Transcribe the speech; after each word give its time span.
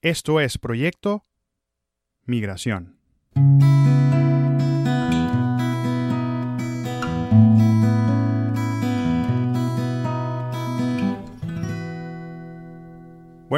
Esto 0.00 0.38
es 0.38 0.58
Proyecto 0.58 1.26
Migración. 2.24 3.00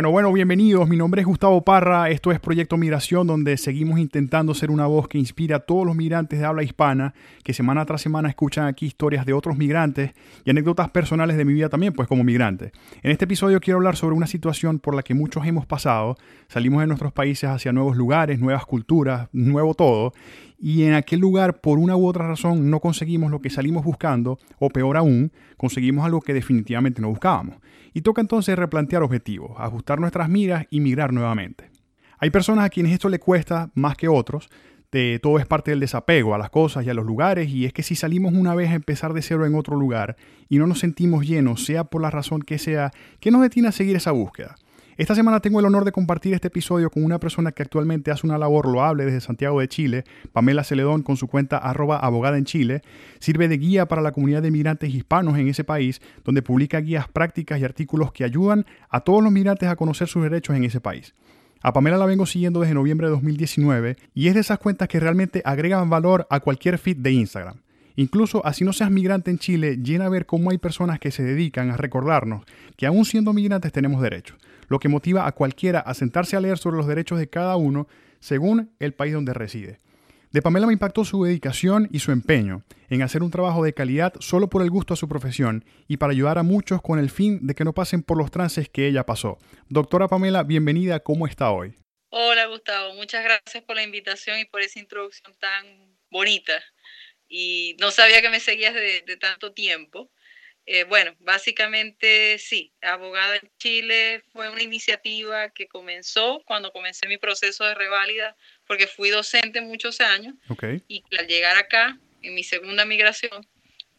Bueno, 0.00 0.12
bueno, 0.12 0.32
bienvenidos. 0.32 0.88
Mi 0.88 0.96
nombre 0.96 1.20
es 1.20 1.26
Gustavo 1.26 1.62
Parra. 1.62 2.08
Esto 2.08 2.32
es 2.32 2.40
Proyecto 2.40 2.78
Migración, 2.78 3.26
donde 3.26 3.58
seguimos 3.58 3.98
intentando 3.98 4.54
ser 4.54 4.70
una 4.70 4.86
voz 4.86 5.08
que 5.08 5.18
inspira 5.18 5.56
a 5.56 5.60
todos 5.60 5.86
los 5.86 5.94
migrantes 5.94 6.38
de 6.38 6.46
habla 6.46 6.62
hispana 6.62 7.12
que 7.44 7.52
semana 7.52 7.84
tras 7.84 8.00
semana 8.00 8.30
escuchan 8.30 8.66
aquí 8.66 8.86
historias 8.86 9.26
de 9.26 9.34
otros 9.34 9.58
migrantes 9.58 10.12
y 10.46 10.48
anécdotas 10.48 10.88
personales 10.88 11.36
de 11.36 11.44
mi 11.44 11.52
vida 11.52 11.68
también, 11.68 11.92
pues 11.92 12.08
como 12.08 12.24
migrante. 12.24 12.72
En 13.02 13.10
este 13.10 13.26
episodio 13.26 13.60
quiero 13.60 13.76
hablar 13.76 13.94
sobre 13.94 14.16
una 14.16 14.26
situación 14.26 14.78
por 14.78 14.94
la 14.94 15.02
que 15.02 15.12
muchos 15.12 15.44
hemos 15.44 15.66
pasado. 15.66 16.16
Salimos 16.48 16.80
de 16.80 16.86
nuestros 16.86 17.12
países 17.12 17.50
hacia 17.50 17.70
nuevos 17.70 17.94
lugares, 17.94 18.40
nuevas 18.40 18.64
culturas, 18.64 19.28
nuevo 19.32 19.74
todo 19.74 20.14
y 20.60 20.84
en 20.84 20.92
aquel 20.92 21.20
lugar 21.20 21.60
por 21.60 21.78
una 21.78 21.96
u 21.96 22.06
otra 22.06 22.28
razón 22.28 22.68
no 22.70 22.80
conseguimos 22.80 23.30
lo 23.30 23.40
que 23.40 23.48
salimos 23.48 23.82
buscando 23.82 24.38
o 24.58 24.68
peor 24.68 24.98
aún, 24.98 25.32
conseguimos 25.56 26.04
algo 26.04 26.20
que 26.20 26.34
definitivamente 26.34 27.00
no 27.00 27.08
buscábamos. 27.08 27.56
Y 27.94 28.02
toca 28.02 28.20
entonces 28.20 28.56
replantear 28.56 29.02
objetivos, 29.02 29.52
ajustar 29.56 29.98
nuestras 29.98 30.28
miras 30.28 30.66
y 30.70 30.80
migrar 30.80 31.12
nuevamente. 31.12 31.70
Hay 32.18 32.30
personas 32.30 32.66
a 32.66 32.68
quienes 32.68 32.92
esto 32.92 33.08
le 33.08 33.18
cuesta 33.18 33.70
más 33.74 33.96
que 33.96 34.06
otros, 34.06 34.50
de, 34.92 35.18
todo 35.22 35.38
es 35.38 35.46
parte 35.46 35.70
del 35.70 35.80
desapego 35.80 36.34
a 36.34 36.38
las 36.38 36.50
cosas 36.50 36.84
y 36.84 36.90
a 36.90 36.94
los 36.94 37.06
lugares, 37.06 37.48
y 37.48 37.64
es 37.64 37.72
que 37.72 37.82
si 37.82 37.94
salimos 37.94 38.34
una 38.34 38.54
vez 38.54 38.70
a 38.70 38.74
empezar 38.74 39.14
de 39.14 39.22
cero 39.22 39.46
en 39.46 39.54
otro 39.54 39.76
lugar 39.76 40.16
y 40.48 40.58
no 40.58 40.66
nos 40.66 40.80
sentimos 40.80 41.26
llenos, 41.26 41.64
sea 41.64 41.84
por 41.84 42.02
la 42.02 42.10
razón 42.10 42.42
que 42.42 42.58
sea, 42.58 42.90
¿qué 43.20 43.30
nos 43.30 43.40
detiene 43.40 43.68
a 43.68 43.72
seguir 43.72 43.96
esa 43.96 44.10
búsqueda? 44.10 44.56
Esta 45.00 45.14
semana 45.14 45.40
tengo 45.40 45.60
el 45.60 45.64
honor 45.64 45.86
de 45.86 45.92
compartir 45.92 46.34
este 46.34 46.48
episodio 46.48 46.90
con 46.90 47.02
una 47.02 47.18
persona 47.18 47.52
que 47.52 47.62
actualmente 47.62 48.10
hace 48.10 48.26
una 48.26 48.36
labor 48.36 48.68
loable 48.68 49.06
desde 49.06 49.22
Santiago 49.22 49.58
de 49.58 49.66
Chile, 49.66 50.04
Pamela 50.30 50.62
Celedón 50.62 51.02
con 51.02 51.16
su 51.16 51.26
cuenta 51.26 51.56
arroba 51.56 51.96
abogada 51.96 52.36
en 52.36 52.44
Chile, 52.44 52.82
sirve 53.18 53.48
de 53.48 53.56
guía 53.56 53.88
para 53.88 54.02
la 54.02 54.12
comunidad 54.12 54.42
de 54.42 54.50
migrantes 54.50 54.94
hispanos 54.94 55.38
en 55.38 55.48
ese 55.48 55.64
país, 55.64 56.02
donde 56.22 56.42
publica 56.42 56.82
guías 56.82 57.08
prácticas 57.08 57.58
y 57.58 57.64
artículos 57.64 58.12
que 58.12 58.24
ayudan 58.24 58.66
a 58.90 59.00
todos 59.00 59.22
los 59.22 59.32
migrantes 59.32 59.70
a 59.70 59.76
conocer 59.76 60.06
sus 60.06 60.22
derechos 60.22 60.54
en 60.54 60.64
ese 60.64 60.82
país. 60.82 61.14
A 61.62 61.72
Pamela 61.72 61.96
la 61.96 62.04
vengo 62.04 62.26
siguiendo 62.26 62.60
desde 62.60 62.74
noviembre 62.74 63.06
de 63.06 63.12
2019 63.12 63.96
y 64.12 64.28
es 64.28 64.34
de 64.34 64.40
esas 64.40 64.58
cuentas 64.58 64.86
que 64.88 65.00
realmente 65.00 65.40
agregan 65.46 65.88
valor 65.88 66.26
a 66.28 66.40
cualquier 66.40 66.76
feed 66.76 66.98
de 66.98 67.12
Instagram. 67.12 67.56
Incluso 67.96 68.44
así 68.44 68.64
no 68.64 68.74
seas 68.74 68.90
migrante 68.90 69.30
en 69.30 69.38
Chile, 69.38 69.78
llena 69.82 70.04
a 70.04 70.10
ver 70.10 70.26
cómo 70.26 70.50
hay 70.50 70.58
personas 70.58 71.00
que 71.00 71.10
se 71.10 71.22
dedican 71.22 71.70
a 71.70 71.78
recordarnos 71.78 72.44
que 72.76 72.84
aún 72.84 73.06
siendo 73.06 73.32
migrantes 73.32 73.72
tenemos 73.72 74.02
derechos 74.02 74.36
lo 74.70 74.78
que 74.78 74.88
motiva 74.88 75.26
a 75.26 75.32
cualquiera 75.32 75.80
a 75.80 75.92
sentarse 75.92 76.36
a 76.36 76.40
leer 76.40 76.56
sobre 76.56 76.78
los 76.78 76.86
derechos 76.86 77.18
de 77.18 77.28
cada 77.28 77.56
uno 77.56 77.86
según 78.20 78.74
el 78.78 78.94
país 78.94 79.12
donde 79.12 79.34
reside. 79.34 79.80
De 80.30 80.42
Pamela 80.42 80.68
me 80.68 80.72
impactó 80.72 81.04
su 81.04 81.24
dedicación 81.24 81.88
y 81.92 81.98
su 81.98 82.12
empeño 82.12 82.62
en 82.88 83.02
hacer 83.02 83.24
un 83.24 83.32
trabajo 83.32 83.64
de 83.64 83.74
calidad 83.74 84.14
solo 84.20 84.48
por 84.48 84.62
el 84.62 84.70
gusto 84.70 84.94
a 84.94 84.96
su 84.96 85.08
profesión 85.08 85.64
y 85.88 85.96
para 85.96 86.12
ayudar 86.12 86.38
a 86.38 86.44
muchos 86.44 86.80
con 86.80 87.00
el 87.00 87.10
fin 87.10 87.44
de 87.44 87.56
que 87.56 87.64
no 87.64 87.74
pasen 87.74 88.04
por 88.04 88.16
los 88.16 88.30
trances 88.30 88.68
que 88.68 88.86
ella 88.86 89.04
pasó. 89.04 89.38
Doctora 89.68 90.06
Pamela, 90.06 90.44
bienvenida, 90.44 91.00
¿cómo 91.00 91.26
está 91.26 91.50
hoy? 91.50 91.74
Hola 92.10 92.46
Gustavo, 92.46 92.94
muchas 92.94 93.24
gracias 93.24 93.64
por 93.64 93.74
la 93.74 93.82
invitación 93.82 94.38
y 94.38 94.44
por 94.44 94.60
esa 94.60 94.78
introducción 94.78 95.34
tan 95.40 95.96
bonita. 96.10 96.52
Y 97.28 97.76
no 97.80 97.90
sabía 97.90 98.22
que 98.22 98.30
me 98.30 98.38
seguías 98.38 98.74
de, 98.74 99.16
tanto 99.20 99.52
tiempo. 99.52 100.10
Eh, 100.66 100.84
bueno, 100.84 101.14
básicamente 101.20 102.38
sí, 102.38 102.72
Abogada 102.80 103.36
en 103.36 103.50
Chile 103.58 104.22
fue 104.32 104.48
una 104.50 104.62
iniciativa 104.62 105.50
que 105.50 105.66
comenzó 105.66 106.42
cuando 106.46 106.72
comencé 106.72 107.08
mi 107.08 107.18
proceso 107.18 107.64
de 107.64 107.74
reválida, 107.74 108.36
porque 108.66 108.86
fui 108.86 109.10
docente 109.10 109.60
muchos 109.60 110.00
años 110.00 110.34
y 110.86 111.02
al 111.18 111.26
llegar 111.26 111.56
acá, 111.56 111.98
en 112.22 112.34
mi 112.34 112.44
segunda 112.44 112.84
migración, 112.84 113.46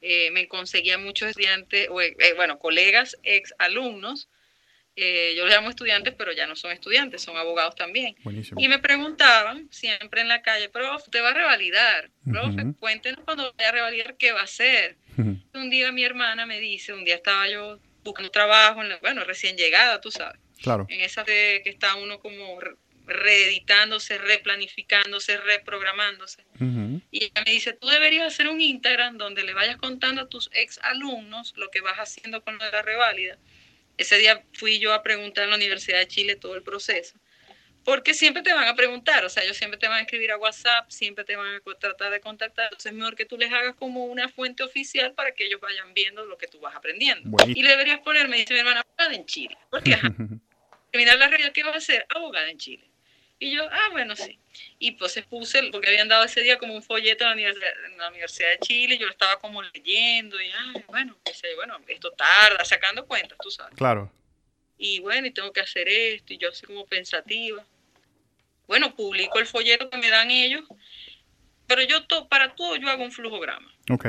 eh, 0.02 0.32
me 0.32 0.48
conseguía 0.48 0.98
muchos 0.98 1.30
estudiantes, 1.30 1.88
eh, 1.90 2.34
bueno, 2.36 2.58
colegas, 2.58 3.18
ex 3.24 3.54
alumnos, 3.58 4.30
eh, 4.96 5.34
yo 5.38 5.46
los 5.46 5.54
llamo 5.54 5.70
estudiantes, 5.70 6.14
pero 6.18 6.34
ya 6.34 6.48
no 6.48 6.56
son 6.56 6.72
estudiantes, 6.72 7.22
son 7.22 7.38
abogados 7.38 7.76
también. 7.76 8.16
Y 8.58 8.68
me 8.68 8.80
preguntaban 8.80 9.68
siempre 9.72 10.22
en 10.22 10.28
la 10.28 10.42
calle, 10.42 10.70
profe, 10.70 11.06
¿usted 11.06 11.24
va 11.24 11.30
a 11.30 11.34
revalidar? 11.34 12.10
Profe, 12.30 12.74
cuéntenos 12.80 13.24
cuando 13.24 13.54
vaya 13.58 13.70
a 13.70 13.72
revalidar 13.72 14.18
qué 14.18 14.32
va 14.32 14.42
a 14.42 14.46
hacer. 14.46 14.98
Un 15.18 15.70
día 15.70 15.92
mi 15.92 16.04
hermana 16.04 16.46
me 16.46 16.60
dice, 16.60 16.94
un 16.94 17.06
día 17.06 17.16
estaba 17.16 17.48
yo 17.50 17.80
buscando 18.04 18.32
trabajo, 18.32 18.82
bueno, 19.02 19.24
recién 19.24 19.56
llegada, 19.56 20.02
tú 20.02 20.12
sabes. 20.12 20.40
Claro. 20.62 20.86
En 20.90 21.02
esa 21.02 21.24
de 21.24 21.62
que 21.64 21.70
está 21.70 21.96
uno 21.96 22.20
como 22.20 22.60
reeditándose, 23.06 24.18
replanificándose, 24.18 25.38
reprogramándose. 25.38 26.44
Y 27.12 27.26
ella 27.26 27.44
me 27.46 27.52
dice, 27.52 27.74
tú 27.74 27.88
deberías 27.88 28.28
hacer 28.28 28.48
un 28.48 28.62
Instagram 28.62 29.18
donde 29.18 29.44
le 29.44 29.54
vayas 29.54 29.78
contando 29.78 30.22
a 30.22 30.30
tus 30.30 30.50
ex 30.54 30.80
alumnos 30.84 31.54
lo 31.58 31.70
que 31.72 31.82
vas 31.82 31.98
haciendo 31.98 32.44
con 32.44 32.58
la 32.58 32.82
reválida 32.82 33.38
ese 33.98 34.18
día 34.18 34.44
fui 34.54 34.80
yo 34.80 34.94
a 34.94 35.04
preguntar 35.04 35.44
en 35.44 35.52
la 35.52 35.56
Universidad 35.56 36.00
de 36.00 36.08
Chile 36.08 36.36
todo 36.36 36.56
el 36.56 36.64
proceso. 36.64 37.20
Porque 37.84 38.14
siempre 38.14 38.44
te 38.44 38.54
van 38.54 38.68
a 38.68 38.76
preguntar, 38.76 39.26
o 39.26 39.30
sea, 39.30 39.44
ellos 39.44 39.58
siempre 39.58 39.80
te 39.80 39.88
van 39.88 39.98
a 39.98 40.02
escribir 40.02 40.32
a 40.32 40.38
WhatsApp, 40.38 40.90
siempre 40.90 41.24
te 41.24 41.36
van 41.36 41.56
a 41.56 41.80
tratar 41.80 42.12
de 42.12 42.22
contactar. 42.22 42.66
Entonces 42.66 42.92
es 42.92 42.98
mejor 42.98 43.16
que 43.16 43.26
tú 43.26 43.38
les 43.38 43.52
hagas 43.52 43.76
como 43.76 44.06
una 44.06 44.30
fuente 44.30 44.62
oficial 44.62 45.14
para 45.16 45.32
que 45.32 45.46
ellos 45.46 45.60
vayan 45.60 45.94
viendo 45.96 46.24
lo 46.26 46.38
que 46.38 46.48
tú 46.48 46.60
vas 46.60 46.76
aprendiendo. 46.76 47.36
Y 47.48 47.64
le 47.64 47.70
deberías 47.70 48.00
poner, 48.02 48.28
me 48.28 48.38
dice 48.38 48.54
mi 48.54 48.60
hermana, 48.60 48.82
abogada 48.82 49.16
en 49.16 49.26
Chile. 49.26 49.58
Porque, 49.72 49.98
terminar 50.92 51.18
la 51.18 51.28
realidad, 51.28 51.52
¿qué 51.54 51.64
va 51.64 51.72
a 51.72 51.78
hacer? 51.78 52.06
Abogada 52.10 52.52
en 52.52 52.58
Chile. 52.60 52.91
Y 53.42 53.50
yo, 53.50 53.64
ah, 53.72 53.90
bueno, 53.92 54.16
sí. 54.16 54.38
Y 54.78 54.92
pues 54.92 55.14
se 55.14 55.24
puse, 55.24 55.64
porque 55.72 55.88
habían 55.88 56.08
dado 56.08 56.24
ese 56.24 56.42
día 56.42 56.60
como 56.60 56.76
un 56.76 56.84
folleto 56.84 57.24
en 57.24 57.42
la 57.98 58.10
Universidad, 58.10 58.50
de 58.52 58.60
Chile, 58.60 59.00
yo 59.00 59.08
lo 59.08 59.12
estaba 59.12 59.40
como 59.40 59.64
leyendo 59.64 60.40
y, 60.40 60.52
ah, 60.52 60.74
bueno, 60.88 61.18
bueno, 61.56 61.80
esto 61.88 62.12
tarda, 62.12 62.64
sacando 62.64 63.08
cuentas, 63.08 63.36
tú 63.42 63.50
sabes. 63.50 63.76
Claro. 63.76 64.12
Y 64.78 65.00
bueno, 65.00 65.26
y 65.26 65.32
tengo 65.32 65.52
que 65.52 65.60
hacer 65.60 65.90
esto, 65.90 66.34
y 66.34 66.38
yo 66.38 66.50
así 66.50 66.68
como 66.68 66.86
pensativa. 66.86 67.66
Bueno, 68.68 68.96
publico 68.96 69.40
el 69.40 69.48
folleto 69.48 69.90
que 69.90 69.98
me 69.98 70.12
dan 70.12 70.30
ellos, 70.30 70.64
pero 71.66 71.82
yo 71.82 72.06
para 72.30 72.54
todo 72.54 72.76
yo 72.76 72.90
hago 72.90 73.04
un 73.04 73.12
flujograma. 73.12 73.74
Ok. 73.90 74.06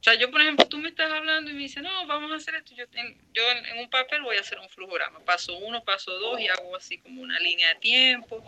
O 0.00 0.02
sea, 0.02 0.14
yo, 0.14 0.30
por 0.30 0.40
ejemplo, 0.40 0.66
tú 0.68 0.78
me 0.78 0.88
estás 0.88 1.10
hablando 1.10 1.50
y 1.50 1.54
me 1.54 1.60
dices, 1.60 1.82
no, 1.82 2.06
vamos 2.06 2.30
a 2.30 2.36
hacer 2.36 2.54
esto. 2.54 2.72
Yo, 2.74 2.84
en, 2.92 3.18
yo 3.34 3.42
en, 3.50 3.78
un 3.78 3.90
papel 3.90 4.22
voy 4.22 4.36
a 4.36 4.40
hacer 4.40 4.58
un 4.58 4.68
flujograma. 4.68 5.18
Paso 5.24 5.56
uno, 5.58 5.82
paso 5.82 6.12
dos 6.18 6.40
y 6.40 6.48
hago 6.48 6.76
así 6.76 6.98
como 6.98 7.20
una 7.20 7.38
línea 7.40 7.74
de 7.74 7.80
tiempo. 7.80 8.44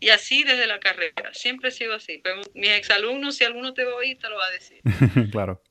Y 0.00 0.08
así 0.08 0.44
desde 0.44 0.66
la 0.66 0.80
carrera. 0.80 1.34
Siempre 1.34 1.68
he 1.68 1.72
sido 1.72 1.94
así. 1.94 2.20
Pero 2.24 2.40
mis 2.54 2.70
exalumnos, 2.70 3.36
si 3.36 3.44
alguno 3.44 3.74
te 3.74 3.84
va 3.84 3.92
a 3.92 3.96
oír, 3.96 4.18
te 4.18 4.28
lo 4.28 4.36
va 4.36 4.46
a 4.46 4.50
decir. 4.50 4.80
claro. 5.30 5.62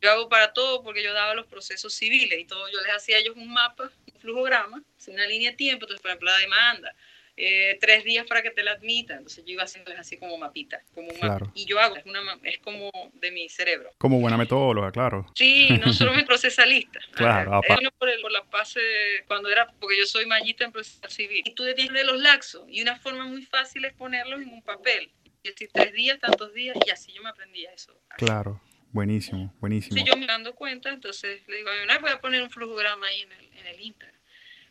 Yo 0.00 0.10
hago 0.10 0.30
para 0.30 0.54
todo 0.54 0.82
porque 0.82 1.02
yo 1.02 1.12
daba 1.12 1.34
los 1.34 1.46
procesos 1.46 1.92
civiles 1.94 2.38
y 2.38 2.46
todo. 2.46 2.66
Yo 2.70 2.80
les 2.80 2.96
hacía 2.96 3.16
a 3.16 3.20
ellos 3.20 3.36
un 3.36 3.52
mapa, 3.52 3.90
un 4.12 4.20
flujograma, 4.20 4.82
una 5.08 5.26
línea 5.26 5.50
de 5.50 5.56
tiempo. 5.58 5.84
Entonces, 5.84 6.00
por 6.00 6.10
ejemplo, 6.10 6.30
la 6.30 6.38
demanda 6.38 6.94
eh, 7.42 7.78
tres 7.80 8.04
días 8.04 8.26
para 8.26 8.42
que 8.42 8.50
te 8.50 8.62
la 8.62 8.72
admitan. 8.72 9.18
Entonces 9.18 9.42
yo 9.46 9.54
iba 9.54 9.62
haciéndoles 9.62 9.98
así 9.98 10.18
como 10.18 10.36
mapita, 10.36 10.82
como 10.94 11.08
y 11.54 11.64
yo 11.64 11.80
hago, 11.80 11.96
es, 11.96 12.04
una, 12.04 12.20
es 12.42 12.58
como 12.58 12.90
de 13.14 13.30
mi 13.30 13.48
cerebro. 13.48 13.90
Como 13.96 14.20
buena 14.20 14.36
metodóloga, 14.36 14.92
claro. 14.92 15.24
Sí, 15.34 15.68
no 15.82 15.90
solo 15.94 16.12
mi 16.12 16.22
procesalista. 16.24 17.00
claro. 17.12 17.60
Es 17.62 17.90
por, 17.98 18.10
el, 18.10 18.20
por, 18.20 18.30
la 18.30 18.44
pase, 18.44 18.80
cuando 19.26 19.48
era, 19.48 19.72
porque 19.80 19.98
yo 19.98 20.04
soy 20.04 20.26
mallita 20.26 20.64
en 20.64 20.72
proceso 20.72 21.00
civil. 21.08 21.42
Y 21.46 21.54
tú 21.54 21.62
detienes 21.62 21.94
de 21.94 22.04
los 22.04 22.20
laxos, 22.20 22.66
y 22.68 22.82
una 22.82 22.96
forma 22.96 23.24
muy 23.24 23.42
fácil 23.42 23.86
es 23.86 23.94
ponerlos 23.94 24.42
en 24.42 24.50
un 24.50 24.62
papel. 24.62 25.10
Y 25.42 25.48
decir, 25.48 25.70
tres 25.72 25.94
días, 25.94 26.18
tantos 26.20 26.52
días, 26.52 26.76
y 26.86 26.90
así 26.90 27.10
yo 27.12 27.22
me 27.22 27.30
aprendía 27.30 27.72
eso. 27.72 27.98
Claro. 28.18 28.60
Buenísimo, 28.92 29.54
buenísimo. 29.60 29.96
Si 29.96 30.04
yo 30.04 30.16
me 30.16 30.26
dando 30.26 30.54
cuenta, 30.54 30.90
entonces 30.90 31.40
le 31.46 31.58
digo, 31.58 31.70
a 31.70 31.98
voy 31.98 32.10
a 32.10 32.20
poner 32.20 32.42
un 32.42 32.50
flujograma 32.50 33.06
ahí 33.06 33.22
en 33.22 33.32
el, 33.32 33.44
en 33.56 33.66
el 33.66 33.80
Instagram. 33.80 34.19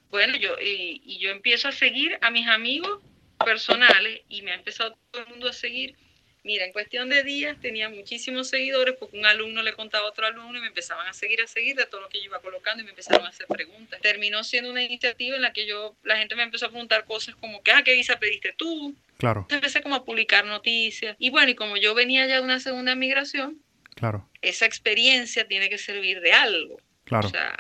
Bueno, 0.09 0.35
yo, 0.37 0.55
y, 0.61 1.17
yo 1.19 1.29
empiezo 1.29 1.67
a 1.67 1.71
seguir 1.71 2.17
a 2.21 2.31
mis 2.31 2.47
amigos 2.47 3.01
personales 3.43 4.21
y 4.27 4.41
me 4.41 4.51
ha 4.51 4.55
empezado 4.55 4.97
todo 5.11 5.23
el 5.23 5.29
mundo 5.29 5.49
a 5.49 5.53
seguir. 5.53 5.95
Mira, 6.43 6.65
en 6.65 6.71
cuestión 6.71 7.09
de 7.09 7.21
días 7.23 7.59
tenía 7.59 7.89
muchísimos 7.89 8.49
seguidores 8.49 8.95
porque 8.97 9.17
un 9.17 9.25
alumno 9.25 9.61
le 9.61 9.73
contaba 9.73 10.05
a 10.05 10.09
otro 10.09 10.25
alumno 10.25 10.57
y 10.57 10.61
me 10.61 10.67
empezaban 10.67 11.05
a 11.05 11.13
seguir, 11.13 11.41
a 11.41 11.47
seguir 11.47 11.75
de 11.75 11.85
todo 11.85 12.01
lo 12.01 12.09
que 12.09 12.19
yo 12.19 12.25
iba 12.25 12.39
colocando 12.39 12.81
y 12.81 12.85
me 12.85 12.91
empezaron 12.91 13.25
a 13.25 13.29
hacer 13.29 13.45
preguntas. 13.47 13.99
Terminó 14.01 14.43
siendo 14.43 14.71
una 14.71 14.81
iniciativa 14.81 15.35
en 15.35 15.41
la 15.41 15.51
que 15.51 15.67
yo, 15.67 15.95
la 16.03 16.17
gente 16.17 16.35
me 16.35 16.43
empezó 16.43 16.67
a 16.67 16.69
preguntar 16.69 17.05
cosas 17.05 17.35
como, 17.35 17.61
¿qué, 17.61 17.71
ah, 17.71 17.83
¿qué 17.83 17.93
visa 17.93 18.19
pediste 18.19 18.53
tú? 18.57 18.95
Claro. 19.17 19.45
empecé 19.49 19.81
como 19.81 19.95
a 19.95 20.05
publicar 20.05 20.45
noticias. 20.45 21.17
Y 21.19 21.29
bueno, 21.29 21.51
y 21.51 21.55
como 21.55 21.75
yo 21.75 21.93
venía 21.93 22.25
ya 22.25 22.35
de 22.35 22.41
una 22.41 22.61
segunda 22.61 22.95
migración, 22.95 23.61
claro. 23.95 24.29
esa 24.41 24.65
experiencia 24.65 25.45
tiene 25.45 25.69
que 25.69 25.77
servir 25.77 26.21
de 26.21 26.31
algo. 26.31 26.79
Claro. 27.03 27.27
O 27.27 27.31
sea, 27.31 27.57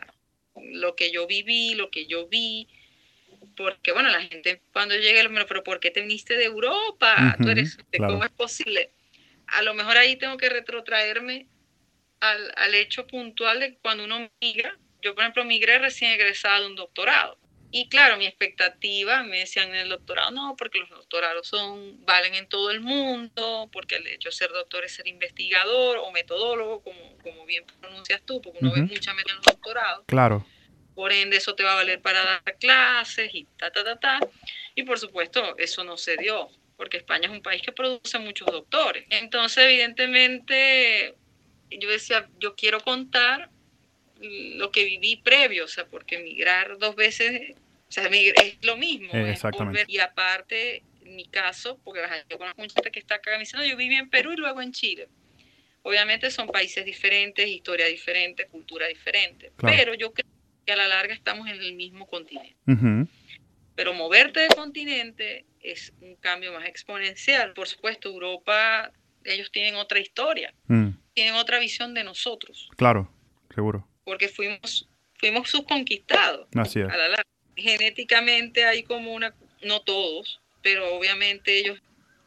lo 0.71 0.95
que 0.95 1.11
yo 1.11 1.27
viví, 1.27 1.75
lo 1.75 1.89
que 1.89 2.05
yo 2.05 2.27
vi, 2.27 2.67
porque 3.55 3.91
bueno, 3.91 4.09
la 4.09 4.21
gente 4.21 4.61
cuando 4.73 4.95
llegue, 4.95 5.27
pero 5.47 5.63
¿por 5.63 5.79
qué 5.79 5.91
te 5.91 6.01
viniste 6.01 6.35
de 6.37 6.45
Europa? 6.45 7.35
Tú 7.41 7.49
eres, 7.49 7.77
¿cómo 7.97 8.23
es 8.23 8.31
posible? 8.31 8.91
A 9.47 9.61
lo 9.61 9.73
mejor 9.73 9.97
ahí 9.97 10.15
tengo 10.15 10.37
que 10.37 10.49
retrotraerme 10.49 11.47
al, 12.19 12.75
hecho 12.75 13.07
puntual 13.07 13.59
de 13.59 13.77
cuando 13.77 14.03
uno 14.03 14.29
migra. 14.41 14.77
Yo, 15.01 15.15
por 15.15 15.23
ejemplo, 15.23 15.45
migré 15.45 15.79
recién 15.79 16.11
egresado 16.11 16.63
de 16.63 16.69
un 16.69 16.75
doctorado. 16.75 17.38
Y 17.71 17.87
claro, 17.87 18.17
mi 18.17 18.25
expectativa, 18.25 19.21
me 19.23 19.39
decían 19.39 19.69
en 19.69 19.75
el 19.75 19.89
doctorado, 19.89 20.31
no, 20.31 20.55
porque 20.57 20.79
los 20.79 20.89
doctorados 20.89 21.47
son, 21.47 22.03
valen 22.03 22.33
en 22.33 22.49
todo 22.49 22.71
el 22.71 22.81
mundo, 22.81 23.69
porque 23.71 23.97
el 23.97 24.07
hecho 24.07 24.29
de 24.29 24.33
ser 24.33 24.49
doctor 24.51 24.85
es 24.85 24.95
ser 24.95 25.07
investigador 25.07 25.97
o 25.97 26.11
metodólogo, 26.11 26.81
como, 26.81 27.17
como 27.21 27.45
bien 27.45 27.63
pronuncias 27.79 28.23
tú, 28.25 28.41
porque 28.41 28.59
uno 28.61 28.73
ve 28.73 28.81
mucha 28.81 29.13
meta 29.13 29.29
en 29.29 29.37
los 29.37 29.45
doctorados. 29.45 30.03
Claro. 30.07 30.45
Por 30.95 31.13
ende, 31.13 31.37
eso 31.37 31.53
te 31.53 31.63
va 31.63 31.73
a 31.73 31.75
valer 31.75 32.01
para 32.01 32.23
dar 32.23 32.57
clases 32.59 33.29
y 33.33 33.45
ta, 33.57 33.71
ta, 33.71 33.83
ta, 33.83 33.99
ta. 33.99 34.19
Y 34.73 34.83
por 34.83 34.97
supuesto, 34.97 35.55
eso 35.59 35.83
no 35.83 35.95
se 35.95 36.17
dio, 36.17 36.49
porque 36.75 36.97
España 36.97 37.27
es 37.27 37.31
un 37.31 37.43
país 37.43 37.61
que 37.61 37.71
produce 37.71 38.17
muchos 38.17 38.47
doctores. 38.47 39.05
Entonces, 39.11 39.65
evidentemente, 39.65 41.15
yo 41.69 41.87
decía, 41.87 42.27
yo 42.39 42.55
quiero 42.55 42.79
contar 42.81 43.51
lo 44.21 44.71
que 44.71 44.85
viví 44.85 45.17
previo, 45.17 45.65
o 45.65 45.67
sea, 45.67 45.85
porque 45.87 46.17
emigrar 46.17 46.77
dos 46.77 46.95
veces, 46.95 47.55
o 47.87 47.91
sea, 47.91 48.05
es 48.07 48.57
lo 48.65 48.77
mismo. 48.77 49.11
Exactamente. 49.13 49.85
y 49.87 49.99
aparte, 49.99 50.83
en 51.03 51.15
mi 51.15 51.25
caso, 51.25 51.79
porque 51.83 52.01
yo 52.29 52.37
conozco 52.37 52.61
mucha 52.61 52.75
gente 52.75 52.91
que 52.91 52.99
está 52.99 53.15
acá 53.15 53.37
diciendo, 53.37 53.67
yo 53.67 53.77
viví 53.77 53.95
en 53.95 54.09
Perú 54.09 54.33
y 54.33 54.37
luego 54.37 54.61
en 54.61 54.71
Chile. 54.71 55.07
Obviamente 55.81 56.29
son 56.29 56.47
países 56.47 56.83
diferentes, 56.83 57.47
historia 57.47 57.85
diferente, 57.85 58.47
cultura 58.47 58.87
diferente, 58.87 59.51
pero 59.57 59.93
yo 59.93 60.11
creo 60.13 60.27
que 60.65 60.73
a 60.73 60.75
la 60.75 60.87
larga 60.87 61.13
estamos 61.13 61.47
en 61.49 61.55
el 61.61 61.73
mismo 61.73 62.05
continente. 62.05 62.57
Pero 63.75 63.93
moverte 63.93 64.41
de 64.41 64.49
continente 64.49 65.45
es 65.61 65.93
un 66.01 66.15
cambio 66.17 66.51
más 66.51 66.65
exponencial. 66.65 67.53
Por 67.53 67.69
supuesto, 67.69 68.09
Europa, 68.09 68.91
ellos 69.23 69.51
tienen 69.51 69.75
otra 69.75 69.99
historia, 69.99 70.53
mm. 70.67 70.89
tienen 71.13 71.35
otra 71.35 71.59
visión 71.59 71.93
de 71.93 72.03
nosotros. 72.03 72.69
Claro, 72.75 73.09
seguro 73.55 73.87
porque 74.09 74.27
fuimos, 74.27 74.89
fuimos 75.19 75.49
subconquistados. 75.49 76.47
Así 76.55 76.79
es. 76.79 76.87
Genéticamente 77.55 78.65
hay 78.65 78.81
como 78.81 79.13
una, 79.13 79.35
no 79.61 79.81
todos, 79.81 80.41
pero 80.63 80.95
obviamente 80.95 81.59
ellos 81.59 81.79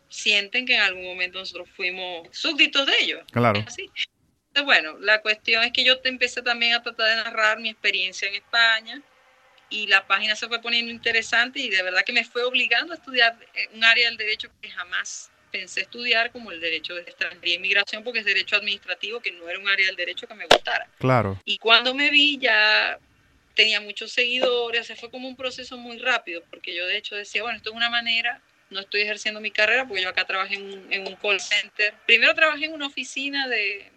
sienten 0.09 0.65
que 0.65 0.77
en 0.77 0.83
algún 0.83 1.05
momento 1.05 1.41
nosotros 1.41 1.69
fuimos 1.75 2.29
súbditos 2.31 2.87
de 2.87 2.93
ellos. 3.01 3.23
Claro. 3.33 3.59
Entonces, 3.59 3.91
bueno, 4.65 4.97
la 5.01 5.23
cuestión 5.23 5.65
es 5.65 5.73
que 5.73 5.83
yo 5.83 5.99
te 5.99 6.09
empecé 6.09 6.41
también 6.43 6.75
a 6.75 6.83
tratar 6.83 7.09
de 7.09 7.25
narrar 7.25 7.59
mi 7.59 7.71
experiencia 7.71 8.29
en 8.29 8.37
España 8.37 9.03
y 9.69 9.89
la 9.89 10.07
página 10.07 10.37
se 10.37 10.47
fue 10.47 10.61
poniendo 10.61 10.93
interesante 10.93 11.59
y 11.59 11.69
de 11.69 11.83
verdad 11.83 12.05
que 12.05 12.13
me 12.13 12.25
fue 12.25 12.45
obligando 12.45 12.93
a 12.93 12.97
estudiar 12.97 13.37
un 13.75 13.83
área 13.83 14.09
del 14.09 14.19
derecho 14.19 14.51
que 14.61 14.71
jamás 14.71 15.33
pensé 15.53 15.83
estudiar 15.83 16.33
como 16.33 16.51
el 16.51 16.61
derecho 16.61 16.95
de 16.95 17.03
extranjería 17.03 17.55
e 17.55 17.57
inmigración 17.59 18.03
porque 18.03 18.21
es 18.21 18.25
derecho 18.25 18.57
administrativo, 18.57 19.21
que 19.21 19.31
no 19.31 19.49
era 19.49 19.59
un 19.59 19.69
área 19.69 19.87
del 19.87 19.95
derecho 19.95 20.27
que 20.27 20.35
me 20.35 20.47
gustara. 20.47 20.89
Claro. 20.99 21.41
Y 21.45 21.59
cuando 21.59 21.95
me 21.95 22.11
vi 22.11 22.39
ya 22.39 22.99
tenía 23.55 23.81
muchos 23.81 24.11
seguidores, 24.11 24.87
se 24.87 24.97
fue 24.97 25.11
como 25.11 25.29
un 25.29 25.37
proceso 25.37 25.77
muy 25.77 25.99
rápido, 25.99 26.43
porque 26.51 26.75
yo 26.75 26.87
de 26.87 26.97
hecho 26.97 27.15
decía, 27.15 27.43
bueno, 27.43 27.59
esto 27.59 27.71
es 27.71 27.77
una 27.77 27.91
manera, 27.91 28.41
no 28.71 28.81
estoy 28.81 29.03
ejerciendo 29.03 29.41
mi 29.41 29.51
carrera, 29.51 29.87
porque 29.87 30.03
yo 30.03 30.09
acá 30.09 30.25
trabajé 30.25 30.55
en 30.55 30.63
un, 30.63 30.93
en 30.93 31.07
un 31.07 31.17
call 31.17 31.39
center. 31.39 31.95
Primero 32.07 32.35
trabajé 32.35 32.65
en 32.65 32.73
una 32.73 32.87
oficina 32.87 33.47
de 33.47 33.91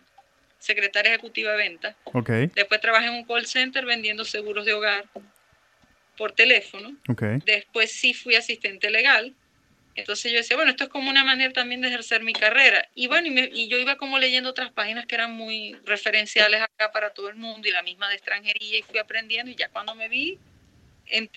secretaria 0.59 1.13
ejecutiva 1.13 1.51
de 1.51 1.57
ventas. 1.57 1.95
Okay. 2.03 2.51
Después 2.53 2.81
trabajé 2.81 3.07
en 3.07 3.13
un 3.13 3.23
call 3.23 3.45
center 3.45 3.85
vendiendo 3.85 4.25
seguros 4.25 4.65
de 4.65 4.73
hogar 4.73 5.05
por 6.17 6.33
teléfono. 6.33 6.97
Okay. 7.07 7.39
Después 7.45 7.91
sí 7.91 8.13
fui 8.13 8.35
asistente 8.35 8.89
legal 8.89 9.33
entonces 9.95 10.31
yo 10.31 10.37
decía, 10.37 10.57
bueno, 10.57 10.71
esto 10.71 10.83
es 10.83 10.89
como 10.89 11.09
una 11.09 11.23
manera 11.23 11.53
también 11.53 11.81
de 11.81 11.87
ejercer 11.87 12.21
mi 12.21 12.33
carrera. 12.33 12.87
Y 12.95 13.07
bueno, 13.07 13.27
y, 13.27 13.67
yo 13.69 13.77
iba 13.77 13.95
como 13.95 14.19
leyendo 14.19 14.49
otras 14.49 14.71
páginas 14.71 15.05
que 15.05 15.15
eran 15.15 15.31
muy 15.31 15.77
referenciales 15.85 16.61
acá 16.61 16.91
para 16.91 17.11
todo 17.11 17.29
el 17.29 17.35
mundo 17.35 17.67
y 17.67 17.71
la 17.71 17.81
misma 17.81 18.09
de 18.09 18.15
extranjería 18.15 18.79
y 18.79 18.81
fui 18.83 18.99
aprendiendo 18.99 19.51
y 19.51 19.55
ya 19.55 19.69
cuando 19.69 19.95
me 19.95 20.09
vi, 20.09 20.37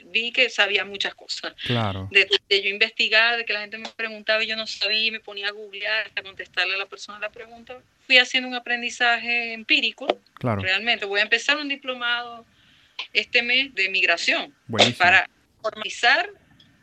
vi 0.07 0.33
que 0.33 0.51
sabía 0.51 0.85
muchas 0.85 1.15
cosas. 1.15 1.55
Claro. 1.63 2.09
De, 2.11 2.29
yo 2.51 2.69
investigar, 2.69 3.37
de 3.37 3.45
que 3.45 3.53
la 3.53 3.61
gente 3.61 3.79
me 3.79 3.89
preguntaba 3.91 4.43
y 4.43 4.49
yo 4.49 4.57
no 4.57 4.67
sabía 4.67 5.07
y 5.07 5.11
me 5.13 5.21
ponía 5.21 5.49
a 5.49 5.53
googlear 5.53 6.07
hasta 6.07 6.23
contestarle 6.23 6.75
a 6.75 6.79
la 6.79 6.87
persona 6.87 7.21
la 7.21 7.31
pregunta. 7.31 7.81
Fui 8.07 8.19
haciendo 8.19 8.49
un 8.49 8.57
aprendizaje 8.57 9.53
empírico. 9.53 10.21
Claro. 10.35 10.63
Realmente. 10.63 11.05
Voy 11.07 11.21
a 11.21 11.23
empezar 11.23 11.59
un 11.59 11.69
diplomado 11.69 12.45
este 13.13 13.43
mes 13.43 13.73
de 13.75 13.89
migración. 13.89 14.53
Buenísimo. 14.67 14.99
Para 14.99 15.31
formalizar 15.63 16.29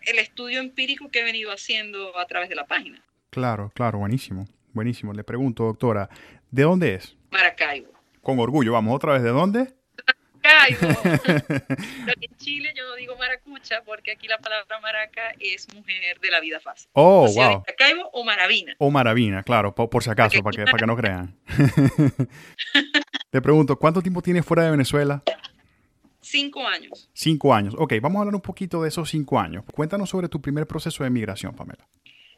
el 0.06 0.20
estudio 0.20 0.60
empírico 0.60 1.10
que 1.10 1.20
he 1.20 1.24
venido 1.24 1.52
haciendo 1.52 2.18
a 2.18 2.26
través 2.26 2.50
de 2.50 2.56
la 2.56 2.66
página. 2.66 3.02
Claro, 3.30 3.72
claro, 3.74 4.00
buenísimo, 4.00 4.48
buenísimo. 4.74 5.14
Le 5.14 5.24
pregunto, 5.24 5.66
doctora, 5.66 6.10
¿de 6.52 6.64
dónde 6.64 6.96
es? 6.96 7.16
Maracaibo. 7.32 7.92
Con 8.22 8.40
orgullo, 8.40 8.72
vamos 8.72 8.96
otra 8.96 9.14
vez, 9.14 9.24
¿de 9.24 9.30
dónde? 9.30 9.74
Maracaibo. 10.44 11.00
en 12.22 12.38
Chile 12.38 12.74
yo 12.76 12.88
no 12.88 12.96
digo 12.96 13.18
maracucha 13.18 13.82
porque 13.84 14.12
aquí 14.12 14.28
la 14.28 14.38
palabra 14.38 14.80
maraca 14.80 15.34
es 15.40 15.68
mujer 15.74 16.20
de 16.20 16.32
la 16.32 16.40
vida 16.40 16.60
fácil. 16.60 16.90
Oh, 16.94 17.28
wow. 17.28 17.64
Maracaibo 17.66 18.10
o 18.14 18.24
maravina. 18.24 18.76
O 18.78 18.92
maravina, 18.92 19.44
claro, 19.44 19.74
por, 19.74 20.04
si 20.04 20.10
acaso, 20.10 20.42
para 20.44 20.56
que, 20.56 20.66
para 20.66 20.78
que 20.78 20.88
no 20.88 20.96
crean. 20.96 21.38
Le 23.32 23.42
pregunto, 23.42 23.78
¿cuánto 23.78 24.02
tiempo 24.02 24.22
tienes 24.22 24.46
fuera 24.46 24.64
de 24.64 24.72
Venezuela? 24.72 25.24
Cinco 26.26 26.68
años. 26.68 27.08
Cinco 27.14 27.54
años. 27.54 27.76
Ok, 27.78 27.94
vamos 28.02 28.18
a 28.18 28.22
hablar 28.22 28.34
un 28.34 28.42
poquito 28.42 28.82
de 28.82 28.90
esos 28.90 29.12
cinco 29.12 29.40
años. 29.40 29.64
Cuéntanos 29.72 30.10
sobre 30.10 30.28
tu 30.28 30.42
primer 30.42 30.66
proceso 30.66 31.04
de 31.04 31.12
migración, 31.12 31.56
Pamela. 31.56 31.88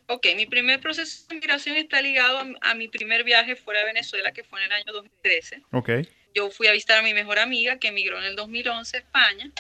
Ok, 0.08 0.28
mi 0.36 0.46
primer 0.46 0.82
proceso 0.82 1.26
de 1.30 1.36
migración 1.36 1.78
está 1.78 2.02
ligado 2.02 2.38
a, 2.62 2.76
mi 2.76 2.90
primer 2.90 3.24
viaje 3.24 3.56
fuera 3.56 3.80
de 3.80 3.86
Venezuela, 3.86 4.34
que 4.34 4.44
fue 4.44 4.60
en 4.60 4.66
el 4.66 4.72
año 4.74 4.92
2013. 4.92 5.62
Ok. 5.72 5.90
Yo 6.36 6.50
fui 6.50 6.68
a 6.68 6.74
visitar 6.74 7.00
a 7.00 7.02
mi 7.02 7.14
mejor 7.14 7.40
amiga, 7.40 7.80
que 7.80 7.88
emigró 7.88 8.18
en 8.20 8.26
el 8.26 8.36
2011 8.36 8.98
a 8.98 9.00
España. 9.00 9.52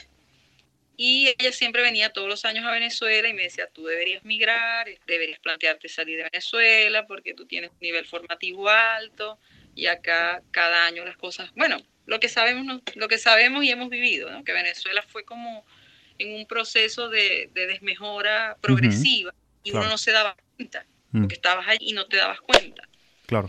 Y 0.97 1.33
ella 1.39 1.53
siempre 1.53 1.81
venía 1.81 2.12
todos 2.12 2.27
los 2.27 2.44
años 2.44 2.65
a 2.65 2.71
Venezuela 2.71 3.29
y 3.29 3.33
me 3.33 3.44
decía, 3.44 3.69
tú 3.71 3.85
deberías 3.85 4.25
migrar, 4.25 4.89
deberías 5.06 5.39
plantearte 5.39 5.88
salir 5.88 6.18
de 6.18 6.24
Venezuela 6.24 7.07
porque 7.07 7.33
tú 7.33 7.45
tienes 7.45 7.71
un 7.71 7.79
nivel 7.79 8.06
formativo 8.06 8.68
alto 8.68 9.39
y 9.74 9.85
acá 9.85 10.44
cada 10.51 10.85
año 10.85 11.06
las 11.06 11.15
cosas, 11.15 11.50
bueno, 11.56 11.77
lo 12.07 12.19
que 12.19 12.30
sabemos, 12.30 12.81
lo 12.95 13.07
que 13.07 13.19
sabemos 13.19 13.63
y 13.63 13.69
hemos 13.69 13.89
vivido, 13.89 14.31
¿no? 14.31 14.44
que 14.44 14.54
Venezuela 14.54 15.04
fue 15.07 15.25
como 15.25 15.65
en 16.18 16.33
un 16.33 16.48
proceso 16.48 17.09
de, 17.09 17.51
desmejora 17.54 18.57
progresiva 18.62 19.36
y 19.62 19.71
uno 19.71 19.83
no 19.83 19.98
se 19.98 20.12
daba 20.12 20.36
cuenta, 20.56 20.86
mm. 21.12 21.19
porque 21.19 21.36
estabas 21.36 21.68
ahí 21.68 21.77
y 21.81 21.94
no 21.94 22.07
te 22.07 22.18
dabas 22.18 22.39
cuenta. 22.42 22.88
Claro. 23.27 23.48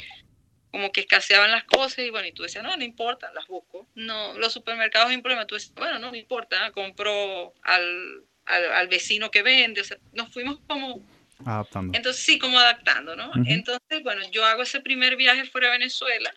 Como 0.72 0.92
que 0.92 1.00
escaseaban 1.00 1.52
las 1.52 1.64
cosas 1.64 2.00
y 2.00 2.10
bueno, 2.10 2.26
y 2.26 2.32
tú 2.32 2.42
decías, 2.42 2.64
no, 2.64 2.76
no 2.76 2.84
importa, 2.84 3.32
las 3.32 3.46
busco. 3.46 3.88
No, 3.94 4.34
los 4.34 4.52
supermercados 4.52 5.14
un 5.14 5.22
problema. 5.22 5.46
Tú 5.46 5.54
decías, 5.54 5.74
bueno, 5.74 5.98
no, 5.98 6.10
me 6.10 6.18
importa, 6.18 6.70
compro 6.72 7.54
al, 7.62 8.24
al, 8.44 8.88
vecino 8.88 9.30
que 9.30 9.42
vende. 9.42 9.80
O 9.80 9.84
sea, 9.84 9.96
nos 10.12 10.30
fuimos 10.30 10.58
como 10.66 11.02
adaptando. 11.46 11.96
Entonces, 11.96 12.22
sí, 12.22 12.38
como 12.38 12.58
adaptando, 12.58 13.16
¿no? 13.16 13.30
Entonces, 13.46 14.02
bueno, 14.02 14.22
yo 14.30 14.44
hago 14.44 14.62
ese 14.62 14.80
primer 14.80 15.16
viaje 15.16 15.46
fuera 15.46 15.68
de 15.68 15.78
Venezuela 15.78 16.34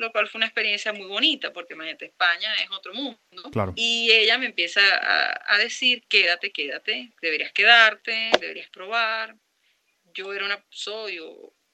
lo 0.00 0.10
cual 0.12 0.28
fue 0.28 0.38
una 0.38 0.46
experiencia 0.46 0.94
muy 0.94 1.06
bonita, 1.06 1.52
porque 1.52 1.74
imagínate, 1.74 2.06
España 2.06 2.54
es 2.54 2.70
otro 2.70 2.94
mundo. 2.94 3.18
Claro. 3.52 3.74
Y 3.76 4.10
ella 4.10 4.38
me 4.38 4.46
empieza 4.46 4.80
a, 4.80 5.58
decir, 5.58 6.04
quédate, 6.08 6.50
quédate, 6.52 7.12
deberías 7.20 7.52
quedarte, 7.52 8.30
deberías 8.40 8.70
probar. 8.70 9.36
Yo 10.14 10.32
era 10.32 10.46
una, 10.46 10.64
soy, 10.70 11.20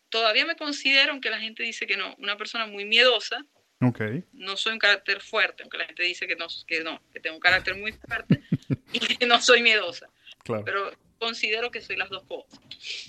todavía 0.08 0.44
me 0.44 0.56
considero, 0.56 1.12
aunque 1.12 1.30
la 1.30 1.38
gente 1.38 1.62
dice 1.62 1.86
que 1.86 1.96
no, 1.96 2.16
una 2.18 2.36
persona 2.36 2.66
muy 2.66 2.84
miedosa. 2.84 3.46
Okay. 3.80 4.24
No 4.32 4.56
soy 4.56 4.72
un 4.72 4.80
carácter 4.80 5.20
fuerte, 5.20 5.62
aunque 5.62 5.78
la 5.78 5.86
gente 5.86 6.02
dice 6.02 6.26
que 6.26 6.34
no, 6.34 6.48
que 6.66 6.82
no, 6.82 7.00
que 7.12 7.20
tengo 7.20 7.36
un 7.36 7.40
carácter 7.40 7.76
muy 7.76 7.92
fuerte 7.92 8.42
y 8.92 8.98
que 8.98 9.24
no 9.26 9.40
soy 9.40 9.62
miedosa. 9.62 10.10
Claro. 10.42 10.64
Pero 10.64 10.92
considero 11.18 11.70
que 11.70 11.80
soy 11.80 11.96
las 11.96 12.10
dos 12.10 12.24
cosas. 12.24 12.58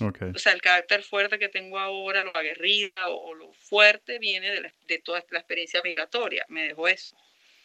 Okay. 0.00 0.30
O 0.34 0.38
sea, 0.38 0.52
el 0.52 0.62
carácter 0.62 1.02
fuerte 1.02 1.38
que 1.38 1.48
tengo 1.48 1.78
ahora, 1.78 2.24
lo 2.24 2.36
aguerrida 2.36 3.08
o, 3.08 3.34
lo 3.34 3.52
fuerte, 3.52 4.18
viene 4.18 4.50
de, 4.50 4.72
de, 4.86 4.98
toda 4.98 5.24
la 5.30 5.38
experiencia 5.38 5.80
migratoria. 5.82 6.44
Me 6.48 6.68
dejó 6.68 6.88
eso. 6.88 7.16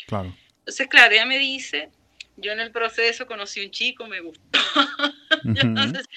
Claro. 0.08 0.36
Entonces, 0.60 0.88
claro, 0.88 1.14
ella 1.14 1.26
me 1.26 1.40
dice, 1.40 1.90
yo 2.38 2.52
en 2.52 2.60
el 2.60 2.72
proceso 2.72 3.28
conocí 3.28 3.62
un 3.62 3.72
chico, 3.72 4.08
me 4.08 4.22
gustó. 4.22 4.42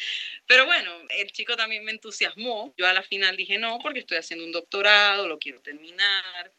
pero 0.47 0.67
bueno, 0.67 0.91
el 1.11 1.31
chico 1.33 1.57
también 1.57 1.85
me 1.85 1.93
entusiasmó. 1.93 2.73
Yo 2.77 2.87
a 2.87 2.93
la 2.93 3.03
final 3.03 3.37
dije 3.37 3.59
no, 3.59 3.79
porque 3.81 4.01
estoy 4.01 4.19
haciendo 4.19 4.45
un 4.45 4.53
doctorado, 4.53 5.29
lo 5.29 5.39
quiero 5.39 5.61
terminar. 5.61 6.53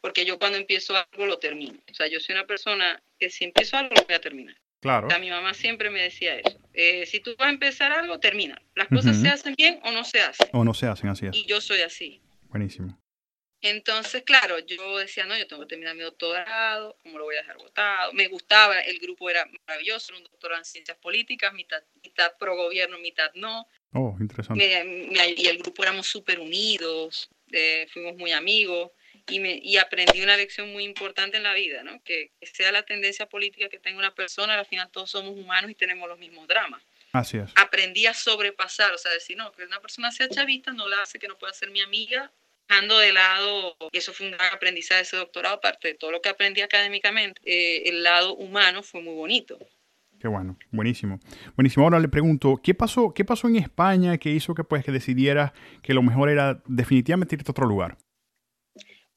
Porque 0.00 0.24
yo 0.24 0.38
cuando 0.38 0.58
empiezo 0.58 0.96
algo 0.96 1.26
lo 1.26 1.38
termino. 1.38 1.78
O 1.90 1.94
sea, 1.94 2.08
yo 2.08 2.20
soy 2.20 2.34
una 2.34 2.46
persona 2.46 3.02
que 3.18 3.30
si 3.30 3.44
empiezo 3.44 3.76
algo 3.76 3.94
lo 3.94 4.04
voy 4.04 4.14
a 4.14 4.20
terminar. 4.20 4.56
Claro. 4.80 5.08
mi 5.20 5.30
mamá 5.30 5.54
siempre 5.54 5.90
me 5.90 6.02
decía 6.02 6.36
eso. 6.36 6.58
Eh, 6.72 7.04
si 7.06 7.20
tú 7.20 7.34
vas 7.38 7.48
a 7.48 7.50
empezar 7.50 7.92
algo, 7.92 8.18
termina. 8.18 8.60
Las 8.74 8.88
cosas 8.88 9.20
se 9.20 9.28
hacen 9.28 9.54
bien 9.54 9.78
o 9.84 9.92
no 9.92 10.04
se 10.04 10.20
hacen. 10.20 10.48
O 10.52 10.64
no 10.64 10.72
se 10.72 10.86
hacen, 10.86 11.10
así 11.10 11.26
es. 11.26 11.36
Y 11.36 11.44
yo 11.46 11.60
soy 11.60 11.82
así. 11.82 12.22
Buenísimo. 12.48 12.98
Entonces, 13.62 14.22
claro, 14.22 14.58
yo 14.60 14.96
decía, 14.96 15.26
no, 15.26 15.36
yo 15.36 15.46
tengo 15.46 15.62
que 15.62 15.68
terminar 15.68 15.94
mi 15.94 16.00
doctorado, 16.00 16.96
¿cómo 17.02 17.18
lo 17.18 17.24
voy 17.24 17.36
a 17.36 17.40
dejar 17.40 17.58
votado? 17.58 18.12
Me 18.14 18.26
gustaba, 18.28 18.80
el 18.80 18.98
grupo 18.98 19.28
era 19.28 19.46
maravilloso, 19.66 20.12
era 20.12 20.18
un 20.18 20.24
doctorado 20.24 20.60
en 20.60 20.64
ciencias 20.64 20.96
políticas, 20.96 21.52
mitad, 21.52 21.82
mitad 22.02 22.32
pro 22.38 22.56
gobierno, 22.56 22.98
mitad 22.98 23.30
no. 23.34 23.66
Oh, 23.92 24.16
interesante. 24.18 24.64
y 25.36 25.46
el 25.46 25.58
grupo 25.58 25.82
éramos 25.82 26.06
súper 26.06 26.40
unidos, 26.40 27.28
eh, 27.52 27.86
fuimos 27.92 28.16
muy 28.16 28.32
amigos. 28.32 28.92
Y, 29.28 29.40
me, 29.40 29.60
y 29.62 29.76
aprendí 29.76 30.22
una 30.22 30.36
lección 30.36 30.72
muy 30.72 30.84
importante 30.84 31.36
en 31.36 31.42
la 31.42 31.54
vida, 31.54 31.82
¿no? 31.82 32.02
Que, 32.02 32.30
sea 32.40 32.72
la 32.72 32.82
tendencia 32.82 33.26
política 33.26 33.68
que 33.68 33.78
tenga 33.78 33.98
una 33.98 34.14
persona, 34.14 34.58
al 34.58 34.66
final 34.66 34.90
todos 34.90 35.10
somos 35.10 35.32
humanos 35.36 35.70
y 35.70 35.74
tenemos 35.74 36.08
los 36.08 36.18
mismos 36.18 36.46
dramas. 36.48 36.82
Así 37.12 37.38
es. 37.38 37.50
Aprendí 37.56 38.06
a 38.06 38.14
sobrepasar, 38.14 38.92
o 38.92 38.98
sea, 38.98 39.12
decir, 39.12 39.36
no, 39.36 39.52
que 39.52 39.64
una 39.64 39.80
persona 39.80 40.12
sea 40.12 40.28
chavista 40.28 40.72
no 40.72 40.88
la 40.88 41.02
hace 41.02 41.18
que 41.18 41.28
no 41.28 41.38
pueda 41.38 41.52
ser 41.52 41.70
mi 41.70 41.80
amiga, 41.80 42.30
dejando 42.68 42.98
de 42.98 43.12
lado, 43.12 43.76
y 43.90 43.98
eso 43.98 44.12
fue 44.12 44.26
un 44.26 44.32
gran 44.32 44.54
aprendizaje 44.54 44.96
de 44.96 45.02
ese 45.02 45.16
doctorado, 45.16 45.56
aparte 45.56 45.88
de 45.88 45.94
todo 45.94 46.12
lo 46.12 46.22
que 46.22 46.28
aprendí 46.28 46.60
académicamente, 46.60 47.40
eh, 47.44 47.88
el 47.88 48.02
lado 48.02 48.34
humano 48.36 48.82
fue 48.82 49.02
muy 49.02 49.14
bonito. 49.14 49.58
Qué 50.20 50.28
bueno, 50.28 50.58
buenísimo. 50.70 51.18
Buenísimo. 51.56 51.84
Ahora 51.84 51.98
le 51.98 52.08
pregunto, 52.08 52.60
¿qué 52.62 52.74
pasó, 52.74 53.14
qué 53.14 53.24
pasó 53.24 53.48
en 53.48 53.56
España 53.56 54.18
que 54.18 54.28
hizo 54.28 54.54
que 54.54 54.64
pues 54.64 54.84
que 54.84 54.92
decidieras 54.92 55.52
que 55.82 55.94
lo 55.94 56.02
mejor 56.02 56.28
era 56.28 56.62
definitivamente 56.66 57.36
irte 57.36 57.50
a 57.50 57.52
otro 57.52 57.66
lugar? 57.66 57.96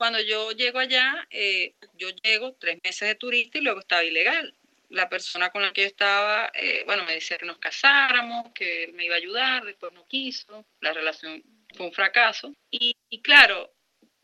Cuando 0.04 0.20
yo 0.20 0.52
llego 0.52 0.80
allá, 0.80 1.26
eh, 1.30 1.76
yo 1.94 2.10
llego 2.10 2.58
tres 2.60 2.78
meses 2.84 3.08
de 3.08 3.16
turista 3.16 3.58
y 3.58 3.62
luego 3.62 3.80
estaba 3.80 4.04
ilegal. 4.04 4.54
La 4.90 5.08
persona 5.08 5.50
con 5.50 5.62
la 5.62 5.72
que 5.72 5.84
yo 5.84 5.88
estaba, 5.88 6.52
eh, 6.54 6.84
bueno, 6.86 7.06
me 7.06 7.14
decía 7.14 7.38
que 7.38 7.46
nos 7.46 7.58
casáramos, 7.58 8.52
que 8.54 8.92
me 8.96 9.06
iba 9.06 9.16
a 9.16 9.20
ayudar, 9.20 9.64
después 9.64 9.94
no 9.94 10.06
quiso, 10.06 10.66
la 10.82 10.92
relación 10.92 11.42
fue 11.74 11.86
un 11.86 11.94
fracaso. 11.94 12.54
Y, 12.70 12.98
claro, 13.22 13.74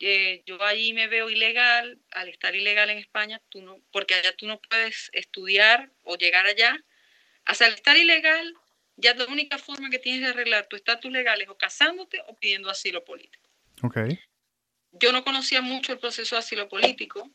eh, 0.01 0.43
yo 0.45 0.61
allí 0.61 0.91
me 0.91 1.07
veo 1.07 1.29
ilegal, 1.29 1.97
al 2.11 2.27
estar 2.27 2.53
ilegal 2.53 2.89
en 2.89 2.97
España, 2.97 3.41
tú 3.47 3.61
no, 3.61 3.79
porque 3.93 4.15
allá 4.15 4.35
tú 4.35 4.47
no 4.47 4.59
puedes 4.59 5.09
estudiar 5.13 5.89
o 6.03 6.17
llegar 6.17 6.45
allá. 6.45 6.77
Hasta 7.45 7.67
al 7.67 7.75
estar 7.75 7.95
ilegal, 7.95 8.53
ya 8.97 9.13
la 9.13 9.27
única 9.27 9.57
forma 9.57 9.89
que 9.89 9.99
tienes 9.99 10.23
de 10.23 10.27
arreglar 10.27 10.67
tu 10.67 10.75
estatus 10.75 11.09
legal 11.09 11.41
es 11.41 11.47
o 11.47 11.57
casándote 11.57 12.19
o 12.27 12.37
pidiendo 12.37 12.69
asilo 12.69 13.05
político. 13.05 13.47
Okay 13.81 14.19
yo 14.91 15.11
no 15.11 15.23
conocía 15.23 15.61
mucho 15.61 15.93
el 15.93 15.99
proceso 15.99 16.35
de 16.35 16.39
asilo 16.39 16.67
político 16.69 17.29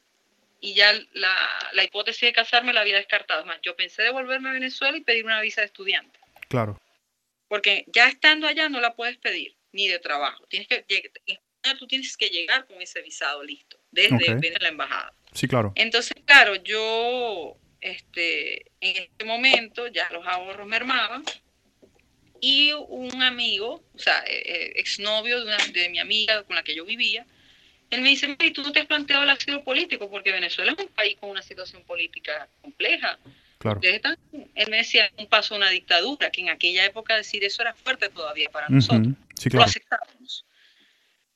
y 0.60 0.74
ya 0.74 0.92
la, 1.12 1.36
la 1.72 1.84
hipótesis 1.84 2.22
de 2.22 2.32
casarme 2.32 2.72
la 2.72 2.80
había 2.80 2.96
descartado. 2.96 3.40
Es 3.40 3.46
más, 3.46 3.58
yo 3.62 3.76
pensé 3.76 4.02
devolverme 4.02 4.48
a 4.48 4.52
Venezuela 4.52 4.96
y 4.96 5.02
pedir 5.02 5.24
una 5.24 5.40
visa 5.40 5.60
de 5.60 5.66
estudiante. 5.66 6.18
Claro. 6.48 6.80
Porque 7.48 7.84
ya 7.88 8.08
estando 8.08 8.46
allá 8.46 8.68
no 8.68 8.80
la 8.80 8.94
puedes 8.94 9.18
pedir, 9.18 9.54
ni 9.72 9.88
de 9.88 9.98
trabajo. 9.98 10.46
Tienes 10.46 10.68
que, 10.68 10.84
tú 11.78 11.86
tienes 11.86 12.16
que 12.16 12.28
llegar 12.28 12.66
con 12.66 12.80
ese 12.80 13.02
visado 13.02 13.42
listo, 13.42 13.78
desde 13.90 14.58
la 14.60 14.68
embajada. 14.68 15.12
Sí, 15.32 15.46
claro. 15.48 15.72
Entonces, 15.74 16.16
claro, 16.24 16.54
yo 16.56 17.56
este, 17.80 18.62
en 18.80 19.02
este 19.02 19.24
momento 19.24 19.86
ya 19.88 20.08
los 20.10 20.26
ahorros 20.26 20.66
mermaban 20.66 21.24
y 22.40 22.72
un 22.72 23.22
amigo, 23.22 23.84
o 23.94 23.98
sea, 23.98 24.24
eh, 24.26 24.42
eh, 24.46 24.72
exnovio 24.76 25.44
de, 25.44 25.56
de 25.72 25.88
mi 25.90 25.98
amiga 25.98 26.42
con 26.44 26.56
la 26.56 26.62
que 26.62 26.74
yo 26.74 26.84
vivía, 26.84 27.26
él 27.90 28.02
me 28.02 28.10
dice, 28.10 28.36
¿y 28.38 28.50
tú 28.50 28.62
no 28.62 28.72
te 28.72 28.80
has 28.80 28.86
planteado 28.86 29.22
el 29.22 29.30
asilo 29.30 29.62
político? 29.62 30.10
Porque 30.10 30.32
Venezuela 30.32 30.72
es 30.72 30.78
un 30.78 30.88
país 30.88 31.16
con 31.18 31.30
una 31.30 31.42
situación 31.42 31.82
política 31.84 32.48
compleja. 32.60 33.18
Claro. 33.58 33.80
él 33.82 34.70
me 34.70 34.78
decía, 34.78 35.10
un 35.16 35.26
paso 35.26 35.54
a 35.54 35.56
una 35.56 35.70
dictadura, 35.70 36.30
que 36.30 36.42
en 36.42 36.50
aquella 36.50 36.84
época 36.84 37.16
decir 37.16 37.42
eso 37.44 37.62
era 37.62 37.72
fuerte 37.72 38.10
todavía 38.10 38.50
para 38.50 38.68
nosotros. 38.68 39.14
Sí, 39.36 39.48
claro. 39.48 39.64
Lo 39.64 39.70
aceptábamos. 39.70 40.44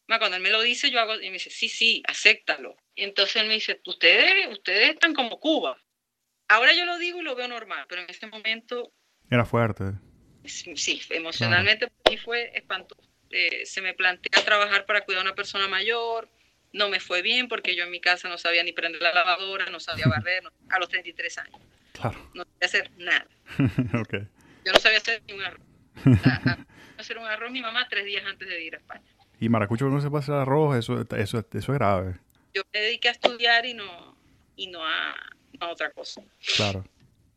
Cuando 0.06 0.36
él 0.36 0.42
me 0.42 0.50
lo 0.50 0.62
dice, 0.62 0.90
yo 0.90 1.00
hago, 1.00 1.14
y 1.16 1.26
me 1.26 1.34
dice, 1.34 1.50
sí, 1.50 1.68
sí, 1.68 2.02
acéptalo. 2.06 2.76
Y 2.94 3.04
entonces 3.04 3.36
él 3.36 3.46
me 3.46 3.54
dice, 3.54 3.80
ustedes, 3.86 4.48
ustedes 4.50 4.90
están 4.90 5.14
como 5.14 5.38
Cuba. 5.38 5.78
Ahora 6.48 6.72
yo 6.74 6.86
lo 6.86 6.98
digo 6.98 7.20
y 7.20 7.24
lo 7.24 7.34
veo 7.34 7.46
normal, 7.46 7.84
pero 7.88 8.02
en 8.02 8.10
ese 8.10 8.26
momento... 8.26 8.92
Era 9.30 9.44
fuerte. 9.44 9.84
Sí, 10.44 11.00
emocionalmente 11.10 11.88
para 11.88 12.10
mí 12.10 12.16
fue 12.16 12.50
espantoso. 12.54 13.06
Eh, 13.30 13.66
se 13.66 13.82
me 13.82 13.92
plantea 13.92 14.42
trabajar 14.44 14.86
para 14.86 15.02
cuidar 15.02 15.20
a 15.20 15.26
una 15.26 15.34
persona 15.34 15.68
mayor, 15.68 16.30
no 16.72 16.88
me 16.88 17.00
fue 17.00 17.22
bien 17.22 17.48
porque 17.48 17.74
yo 17.74 17.84
en 17.84 17.90
mi 17.90 18.00
casa 18.00 18.28
no 18.28 18.38
sabía 18.38 18.62
ni 18.62 18.72
prender 18.72 19.00
la 19.02 19.12
lavadora, 19.12 19.66
no 19.70 19.80
sabía 19.80 20.06
barrer, 20.08 20.42
a 20.68 20.78
los 20.78 20.88
33 20.88 21.38
años. 21.38 21.60
Claro. 21.92 22.30
No 22.34 22.44
sabía 22.44 22.66
hacer 22.66 22.90
nada. 22.96 23.26
okay. 24.00 24.26
Yo 24.64 24.72
no 24.72 24.78
sabía 24.78 24.98
hacer 24.98 25.22
ni 25.26 25.34
un 25.34 25.42
arroz. 25.42 25.66
hacer 26.98 27.18
un 27.18 27.24
arroz 27.24 27.50
mi 27.50 27.62
mamá 27.62 27.86
tres 27.88 28.04
días 28.04 28.24
antes 28.26 28.48
de 28.48 28.62
ir 28.62 28.74
a 28.74 28.78
España. 28.78 29.02
Y 29.40 29.48
Maracucho 29.48 29.86
no 29.86 30.00
se 30.00 30.08
hacer 30.16 30.34
arroz, 30.34 30.76
eso, 30.76 31.00
eso, 31.00 31.16
eso 31.16 31.42
es 31.52 31.66
grave. 31.66 32.16
Yo 32.54 32.62
me 32.72 32.80
dediqué 32.80 33.08
a 33.08 33.12
estudiar 33.12 33.64
y 33.66 33.74
no, 33.74 34.16
y 34.56 34.66
no, 34.66 34.84
a, 34.84 35.14
otra 35.60 35.90
cosa. 35.90 36.22
Claro. 36.56 36.84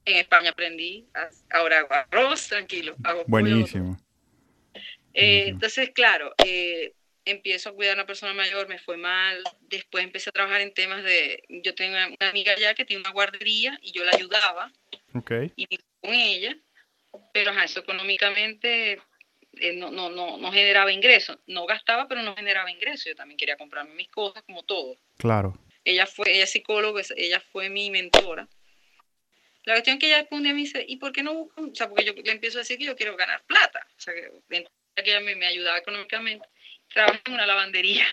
En 0.05 0.17
España 0.17 0.49
aprendí, 0.49 1.07
ahora 1.51 1.79
hago 1.79 1.93
arroz, 1.93 2.47
tranquilo. 2.47 2.95
Hago 3.03 3.23
Buenísimo. 3.27 3.99
Eh, 5.13 5.49
entonces, 5.49 5.91
claro, 5.91 6.33
eh, 6.43 6.93
empiezo 7.25 7.69
a 7.69 7.73
cuidar 7.73 7.93
a 7.93 8.01
una 8.01 8.07
persona 8.07 8.33
mayor, 8.33 8.67
me 8.67 8.79
fue 8.79 8.97
mal, 8.97 9.43
después 9.61 10.03
empecé 10.03 10.29
a 10.29 10.33
trabajar 10.33 10.61
en 10.61 10.73
temas 10.73 11.03
de, 11.03 11.43
yo 11.49 11.75
tengo 11.75 11.95
una, 11.95 12.29
amiga 12.29 12.53
allá 12.53 12.73
que 12.73 12.85
tiene 12.85 13.01
una 13.01 13.11
guardería 13.11 13.77
y 13.81 13.91
yo 13.91 14.03
la 14.03 14.11
ayudaba 14.15 14.71
okay. 15.13 15.51
y 15.55 15.67
con 15.99 16.13
ella, 16.13 16.57
pero 17.33 17.51
eso 17.51 17.81
económicamente 17.81 18.99
eh, 19.53 19.73
no, 19.75 19.91
no, 19.91 20.09
no, 20.09 20.37
no 20.37 20.51
generaba 20.51 20.91
ingresos, 20.91 21.37
no 21.47 21.65
gastaba, 21.65 22.07
pero 22.07 22.23
no 22.23 22.35
generaba 22.35 22.71
ingresos, 22.71 23.05
yo 23.05 23.15
también 23.15 23.37
quería 23.37 23.57
comprarme 23.57 23.93
mis 23.93 24.09
cosas 24.09 24.43
como 24.43 24.63
todo. 24.63 24.95
Claro. 25.17 25.57
Ella 25.83 26.05
fue, 26.05 26.31
ella 26.31 26.43
es 26.43 26.51
psicóloga, 26.51 27.01
ella 27.15 27.39
fue 27.51 27.69
mi 27.69 27.89
mentora. 27.89 28.47
La 29.63 29.73
cuestión 29.73 29.99
que 29.99 30.07
ella 30.07 30.17
después 30.17 30.37
un 30.37 30.43
día 30.43 30.53
me 30.53 30.61
dice, 30.61 30.83
¿y 30.87 30.97
por 30.97 31.11
qué 31.11 31.21
no 31.21 31.33
busco? 31.33 31.61
O 31.61 31.75
sea, 31.75 31.87
porque 31.87 32.05
yo 32.05 32.13
le 32.13 32.31
empiezo 32.31 32.57
a 32.57 32.61
decir 32.61 32.77
que 32.79 32.85
yo 32.85 32.95
quiero 32.95 33.15
ganar 33.15 33.43
plata. 33.43 33.85
O 33.95 33.99
sea, 33.99 34.13
que, 34.13 34.31
que 34.49 35.09
ella 35.09 35.19
me, 35.19 35.35
me 35.35 35.45
ayudaba 35.45 35.77
económicamente 35.77 36.47
trabajé 36.93 37.21
en 37.25 37.33
una 37.33 37.45
lavandería. 37.45 38.05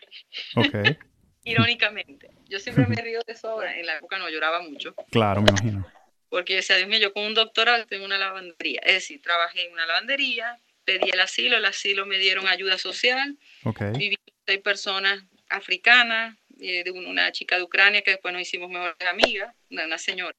Okay. 0.54 0.96
Irónicamente. 1.44 2.30
Yo 2.48 2.58
siempre 2.58 2.86
me 2.86 2.96
río 2.96 3.20
de 3.26 3.32
eso 3.32 3.48
ahora. 3.50 3.78
En 3.78 3.86
la 3.86 3.96
época 3.96 4.18
no 4.18 4.28
lloraba 4.28 4.60
mucho. 4.60 4.94
Claro, 5.10 5.42
me 5.42 5.50
imagino. 5.50 5.86
Porque 6.28 6.56
decía, 6.56 6.76
Dios 6.76 6.88
mío, 6.88 6.98
yo 6.98 7.12
con 7.12 7.24
un 7.24 7.34
doctorado 7.34 7.86
tengo 7.86 8.04
una 8.04 8.18
lavandería. 8.18 8.80
Es 8.84 8.94
decir, 8.94 9.22
trabajé 9.22 9.66
en 9.66 9.72
una 9.72 9.86
lavandería, 9.86 10.58
pedí 10.84 11.10
el 11.10 11.20
asilo, 11.20 11.56
el 11.56 11.64
asilo 11.64 12.04
me 12.04 12.18
dieron 12.18 12.46
ayuda 12.48 12.76
social. 12.76 13.38
Okay. 13.64 13.92
Viví 13.92 14.16
con 14.16 14.34
seis 14.46 14.60
personas 14.60 15.24
africanas, 15.48 16.36
eh, 16.60 16.82
de 16.82 16.90
una 16.90 17.30
chica 17.30 17.56
de 17.56 17.62
Ucrania 17.62 18.02
que 18.02 18.10
después 18.12 18.32
nos 18.34 18.42
hicimos 18.42 18.68
mejores 18.68 18.96
amigas, 19.08 19.54
una, 19.70 19.96
señora. 19.96 20.34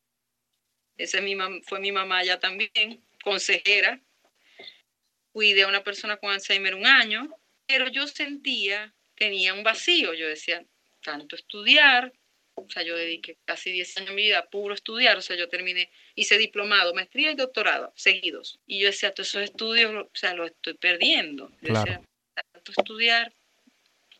Esa 0.97 1.19
es 1.19 1.23
mi 1.23 1.35
fue 1.63 1.79
mi 1.79 1.93
mamá 1.93 2.23
ya 2.23 2.39
también, 2.39 3.01
consejera. 3.23 4.01
Cuidé 5.31 5.63
a 5.63 5.67
una 5.67 5.81
persona 5.83 6.17
con 6.17 6.31
Alzheimer 6.31 6.75
un 6.75 6.85
año 6.85 7.38
pero 7.69 7.87
yo 7.87 8.07
sentía, 8.07 8.91
tenía 9.15 9.53
un 9.53 9.61
vacío, 9.61 10.15
yo 10.15 10.27
decía, 10.27 10.65
tanto 11.03 11.35
estudiar, 11.35 12.11
o 12.55 12.67
sea, 12.67 12.81
yo 12.81 12.97
dediqué 12.97 13.37
casi 13.45 13.71
10 13.71 13.97
años 13.97 14.09
de 14.09 14.15
mi 14.15 14.23
vida 14.23 14.39
a 14.39 14.45
puro 14.47 14.73
estudiar, 14.73 15.15
o 15.17 15.21
sea, 15.21 15.37
yo 15.37 15.47
terminé, 15.49 15.91
hice 16.15 16.39
diplomado, 16.39 16.95
maestría 16.95 17.31
y 17.31 17.35
doctorado 17.35 17.93
seguidos. 17.95 18.59
Y 18.65 18.79
yo 18.79 18.87
decía, 18.87 19.13
todos 19.13 19.29
esos 19.29 19.43
estudios, 19.43 19.93
o 19.93 20.09
sea, 20.15 20.33
los 20.33 20.49
estoy 20.49 20.73
perdiendo. 20.73 21.51
Yo 21.61 21.75
decía, 21.75 22.01
tanto 22.53 22.71
estudiar. 22.75 23.31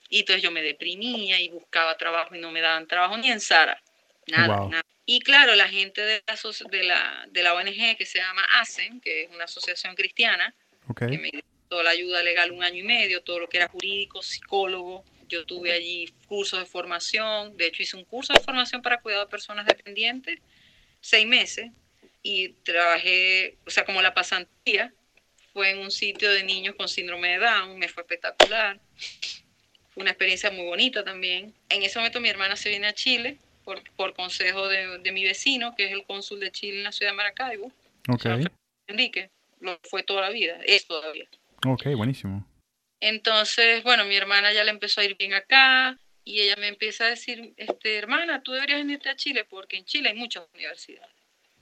Y 0.09 0.19
entonces 0.19 0.43
yo 0.43 0.51
me 0.51 0.61
deprimía 0.61 1.41
y 1.41 1.49
buscaba 1.49 1.97
trabajo 1.97 2.35
y 2.35 2.39
no 2.39 2.51
me 2.51 2.61
daban 2.61 2.87
trabajo 2.87 3.17
ni 3.17 3.31
en 3.31 3.39
Sara. 3.39 3.81
Nada, 4.27 4.67
nada. 4.69 4.85
Y 5.05 5.21
claro, 5.21 5.55
la 5.55 5.67
gente 5.67 6.01
de 6.01 6.23
la, 6.27 6.69
de, 6.69 6.83
la, 6.83 7.25
de 7.29 7.43
la 7.43 7.53
ONG 7.55 7.97
que 7.97 8.05
se 8.05 8.19
llama 8.19 8.45
ASEN, 8.59 9.01
que 9.01 9.23
es 9.23 9.31
una 9.31 9.45
asociación 9.45 9.95
cristiana, 9.95 10.53
okay. 10.87 11.09
que 11.09 11.17
me 11.17 11.31
toda 11.69 11.83
la 11.83 11.91
ayuda 11.91 12.21
legal 12.23 12.51
un 12.51 12.63
año 12.63 12.79
y 12.79 12.83
medio, 12.83 13.21
todo 13.21 13.39
lo 13.39 13.47
que 13.47 13.57
era 13.57 13.69
jurídico, 13.69 14.21
psicólogo. 14.21 15.05
Yo 15.27 15.45
tuve 15.45 15.71
allí 15.71 16.11
cursos 16.27 16.59
de 16.59 16.65
formación, 16.65 17.55
de 17.55 17.67
hecho 17.67 17.83
hice 17.83 17.95
un 17.95 18.03
curso 18.03 18.33
de 18.33 18.39
formación 18.39 18.81
para 18.81 18.99
cuidado 18.99 19.25
de 19.25 19.29
personas 19.29 19.67
dependientes, 19.67 20.39
seis 21.01 21.27
meses, 21.27 21.71
y 22.23 22.49
trabajé, 22.63 23.57
o 23.65 23.69
sea, 23.69 23.85
como 23.85 24.01
la 24.01 24.13
pasantía, 24.13 24.91
fue 25.53 25.71
en 25.71 25.79
un 25.79 25.91
sitio 25.91 26.31
de 26.31 26.43
niños 26.43 26.75
con 26.75 26.87
síndrome 26.87 27.29
de 27.29 27.37
Down, 27.39 27.77
me 27.77 27.87
fue 27.87 28.03
espectacular. 28.03 28.79
Fue 29.89 30.01
una 30.01 30.11
experiencia 30.11 30.51
muy 30.51 30.65
bonita 30.65 31.03
también. 31.03 31.53
En 31.69 31.83
ese 31.83 31.99
momento 31.99 32.19
mi 32.19 32.29
hermana 32.29 32.55
se 32.55 32.69
viene 32.69 32.87
a 32.87 32.93
Chile 32.93 33.37
por, 33.63 33.83
por 33.95 34.13
consejo 34.13 34.67
de, 34.67 34.99
de 34.99 35.11
mi 35.11 35.23
vecino, 35.23 35.75
que 35.75 35.85
es 35.85 35.91
el 35.91 36.05
cónsul 36.05 36.39
de 36.39 36.51
Chile 36.51 36.77
en 36.77 36.83
la 36.83 36.91
ciudad 36.91 37.11
de 37.11 37.17
Maracaibo. 37.17 37.71
Okay. 38.07 38.45
Enrique, 38.87 39.29
lo 39.59 39.79
fue 39.83 40.03
toda 40.03 40.21
la 40.21 40.29
vida, 40.29 40.59
es 40.65 40.85
todavía. 40.85 41.27
Ok, 41.65 41.85
buenísimo. 41.95 42.45
Entonces, 42.99 43.83
bueno, 43.83 44.05
mi 44.05 44.15
hermana 44.15 44.51
ya 44.53 44.63
le 44.63 44.71
empezó 44.71 45.01
a 45.01 45.05
ir 45.05 45.15
bien 45.17 45.33
acá 45.33 45.97
y 46.23 46.41
ella 46.41 46.55
me 46.57 46.67
empieza 46.67 47.05
a 47.05 47.09
decir, 47.09 47.53
este, 47.57 47.97
hermana, 47.97 48.43
tú 48.43 48.51
deberías 48.51 48.79
venirte 48.79 49.09
a 49.09 49.15
Chile 49.15 49.45
porque 49.49 49.77
en 49.77 49.85
Chile 49.85 50.09
hay 50.09 50.15
muchas 50.15 50.45
universidades. 50.53 51.15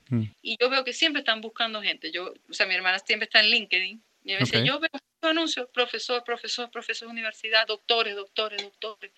Mm. 0.08 0.24
Y 0.42 0.56
yo 0.60 0.68
veo 0.68 0.84
que 0.84 0.92
siempre 0.92 1.20
están 1.20 1.40
buscando 1.40 1.80
gente. 1.82 2.10
Yo, 2.10 2.34
o 2.48 2.52
sea, 2.52 2.66
mi 2.66 2.74
hermana 2.74 2.98
siempre 2.98 3.24
está 3.26 3.40
en 3.40 3.50
LinkedIn. 3.50 4.02
Y 4.24 4.32
me 4.32 4.38
dice, 4.38 4.64
yo 4.64 4.78
veo 4.80 4.90
anuncios, 5.22 5.68
profesor, 5.72 6.22
profesor, 6.24 6.70
profesor 6.70 7.08
de 7.08 7.12
universidad, 7.12 7.66
doctores, 7.66 8.14
doctores, 8.14 8.62
doctores. 8.62 9.12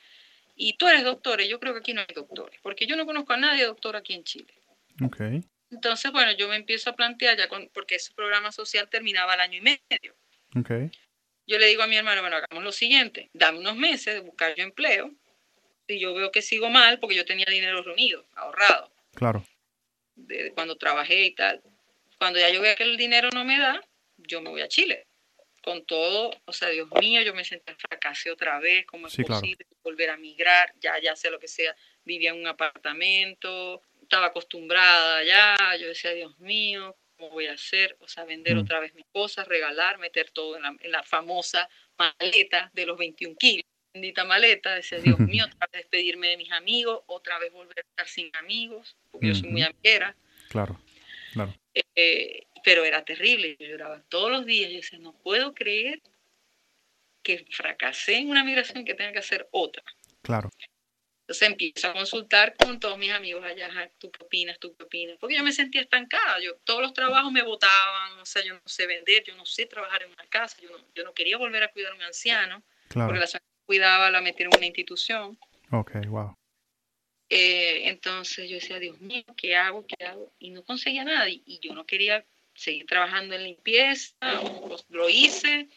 Y 0.57 0.75
tú 0.75 0.87
eres 0.89 1.05
doctor, 1.05 1.41
y 1.41 1.49
yo 1.49 1.59
creo 1.59 1.73
que 1.73 1.81
aquí 1.81 1.95
no 1.95 2.03
hay 2.03 2.15
doctores, 2.15 2.61
porque 2.63 2.87
yo 2.87 2.95
no 2.95 3.07
conozco 3.07 3.33
a 3.33 3.39
nadie 3.39 3.65
doctor 3.65 3.97
aquí 3.97 4.13
en 4.13 4.25
Chile. 4.25 4.53
Okay. 5.03 5.43
Entonces, 5.71 6.13
bueno, 6.13 6.33
yo 6.33 6.49
me 6.49 6.57
empiezo 6.57 6.91
a 6.91 6.97
plantear 6.97 7.39
ya, 7.39 7.49
con, 7.49 7.71
porque 7.73 7.95
ese 7.95 8.13
programa 8.13 8.53
social 8.53 8.89
terminaba 8.89 9.33
al 9.33 9.41
año 9.41 9.59
y 9.59 9.63
medio. 9.63 10.15
Okay. 10.57 10.91
Yo 11.47 11.59
le 11.59 11.67
digo 11.67 11.83
a 11.83 11.87
mi 11.87 11.97
hermano, 11.97 12.21
bueno, 12.21 12.37
hagamos 12.37 12.65
lo 12.65 12.73
siguiente, 12.73 13.31
dame 13.33 13.59
unos 13.59 13.77
meses 13.77 14.15
de 14.15 14.21
buscar 14.21 14.55
yo 14.55 14.63
empleo, 14.63 15.13
y 15.91 15.99
yo 15.99 16.15
veo 16.15 16.31
que 16.31 16.43
sigo 16.43 16.71
mal 16.71 16.99
porque 17.01 17.17
yo 17.17 17.25
tenía 17.25 17.47
dinero 17.49 17.83
reunido, 17.83 18.25
ahorrado. 18.35 18.93
Claro. 19.15 19.45
De 20.15 20.53
cuando 20.53 20.77
trabajé 20.77 21.25
y 21.25 21.35
tal. 21.35 21.63
Cuando 22.19 22.39
ya 22.39 22.51
yo 22.51 22.61
veo 22.61 22.77
que 22.77 22.85
el 22.85 22.97
dinero 22.97 23.31
no 23.33 23.45
me 23.45 23.59
da, 23.59 23.81
yo 24.19 24.41
me 24.41 24.51
voy 24.51 24.61
a 24.61 24.69
Chile. 24.69 25.07
Con 25.63 25.85
todo, 25.85 26.31
o 26.45 26.53
sea, 26.53 26.69
Dios 26.69 26.89
mío, 27.01 27.21
yo 27.23 27.35
me 27.35 27.45
senté 27.45 27.75
fracasé 27.75 28.31
otra 28.31 28.59
vez, 28.61 28.87
¿cómo 28.87 29.09
es 29.09 29.17
posible 29.17 29.67
volver 29.83 30.11
a 30.11 30.17
migrar? 30.17 30.73
Ya, 30.81 30.99
ya 31.01 31.17
sé 31.17 31.31
lo 31.31 31.39
que 31.39 31.49
sea, 31.49 31.75
vivía 32.05 32.31
en 32.31 32.39
un 32.39 32.47
apartamento, 32.47 33.83
estaba 34.01 34.27
acostumbrada 34.27 35.23
ya, 35.23 35.57
yo 35.79 35.89
decía, 35.89 36.13
Dios 36.13 36.39
mío, 36.39 36.97
¿cómo 37.21 37.33
voy 37.33 37.47
a 37.47 37.53
hacer? 37.53 37.97
O 38.01 38.09
sea, 38.09 38.25
vender 38.25 38.57
mm. 38.57 38.61
otra 38.61 38.81
vez 38.81 38.95
mis 38.95 39.07
cosas, 39.13 39.47
regalar, 39.47 39.99
meter 39.99 40.31
todo 40.31 40.57
en 40.57 40.63
la, 40.63 40.77
en 40.81 40.91
la 40.91 41.03
famosa 41.03 41.69
maleta 41.99 42.71
de 42.73 42.87
los 42.87 42.97
21 42.97 43.37
kilos 43.37 43.67
bendita 43.93 44.25
maleta, 44.25 44.75
decía, 44.75 44.99
Dios 44.99 45.19
mío, 45.19 45.45
otra 45.47 45.69
vez 45.73 45.83
despedirme 45.83 46.29
de 46.29 46.37
mis 46.37 46.53
amigos, 46.53 47.03
otra 47.07 47.39
vez 47.39 47.53
volver 47.53 47.79
a 47.79 47.81
estar 47.81 48.09
sin 48.09 48.31
amigos, 48.37 48.97
porque 49.11 49.29
yo 49.29 49.35
soy 49.35 49.49
muy 49.49 49.63
amiguera. 49.63 50.17
Claro, 50.49 50.81
claro. 51.33 51.55
Eh, 51.75 52.47
pero 52.65 52.85
era 52.85 53.05
terrible, 53.05 53.57
yo 53.59 53.67
lloraba 53.67 54.03
todos 54.09 54.31
los 54.31 54.47
días, 54.47 54.71
yo 54.71 54.77
decía, 54.77 54.99
no 54.99 55.13
puedo 55.13 55.55
creer 55.55 56.01
que 57.23 57.45
fracasé 57.51 58.17
en 58.17 58.31
una 58.31 58.45
migración 58.45 58.85
que 58.85 58.95
tenga 58.95 59.13
que 59.13 59.19
hacer 59.19 59.49
otra. 59.51 59.83
Claro. 60.23 60.51
Entonces 61.31 61.49
empiezo 61.49 61.87
a 61.87 61.93
consultar 61.93 62.57
con 62.57 62.81
todos 62.81 62.99
mis 62.99 63.13
amigos 63.13 63.45
allá, 63.45 63.89
tú 63.99 64.11
qué 64.11 64.25
opinas, 64.25 64.59
tú 64.59 64.75
qué 64.75 64.83
opinas, 64.83 65.17
porque 65.21 65.37
yo 65.37 65.45
me 65.45 65.53
sentía 65.53 65.81
estancada, 65.81 66.41
yo, 66.41 66.57
todos 66.65 66.83
los 66.83 66.93
trabajos 66.93 67.31
me 67.31 67.43
botaban, 67.43 68.19
o 68.19 68.27
sea, 68.27 68.43
yo 68.43 68.55
no 68.55 68.61
sé 68.65 68.89
vender, 68.89 69.23
yo 69.23 69.37
no 69.37 69.47
sé 69.47 69.67
trabajar 69.67 70.03
en 70.03 70.11
una 70.11 70.27
casa, 70.27 70.57
yo 70.61 70.71
no, 70.71 70.79
yo 70.93 71.05
no 71.05 71.15
quería 71.15 71.37
volver 71.37 71.63
a 71.63 71.69
cuidar 71.69 71.93
a 71.93 71.95
un 71.95 72.03
anciano, 72.03 72.65
claro. 72.89 73.11
porque 73.13 73.21
la 73.21 73.43
cuidaba, 73.65 74.11
la 74.11 74.21
metieron 74.21 74.53
en 74.55 74.59
una 74.59 74.67
institución. 74.67 75.39
Ok, 75.71 76.05
wow. 76.09 76.35
Eh, 77.29 77.89
entonces 77.89 78.51
yo 78.51 78.57
decía, 78.57 78.81
Dios 78.81 79.01
mío, 79.01 79.23
¿qué 79.37 79.55
hago? 79.55 79.87
¿Qué 79.87 80.05
hago? 80.05 80.33
Y 80.41 80.51
no 80.51 80.65
conseguía 80.65 81.05
nada. 81.05 81.29
Y, 81.29 81.61
yo 81.63 81.75
no 81.75 81.87
quería 81.87 82.25
seguir 82.57 82.87
trabajando 82.87 83.37
en 83.37 83.45
limpieza. 83.45 84.17
Pues, 84.67 84.85
lo 84.89 85.09
hice, 85.09 85.69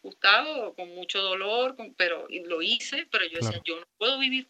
Gustavo, 0.00 0.74
con 0.74 0.94
mucho 0.94 1.20
dolor, 1.20 1.74
pero 1.96 2.28
lo 2.44 2.62
hice, 2.62 3.08
pero 3.10 3.24
yo 3.26 3.40
decía, 3.40 3.60
yo 3.64 3.80
no 3.80 3.86
puedo 3.98 4.20
vivir. 4.20 4.46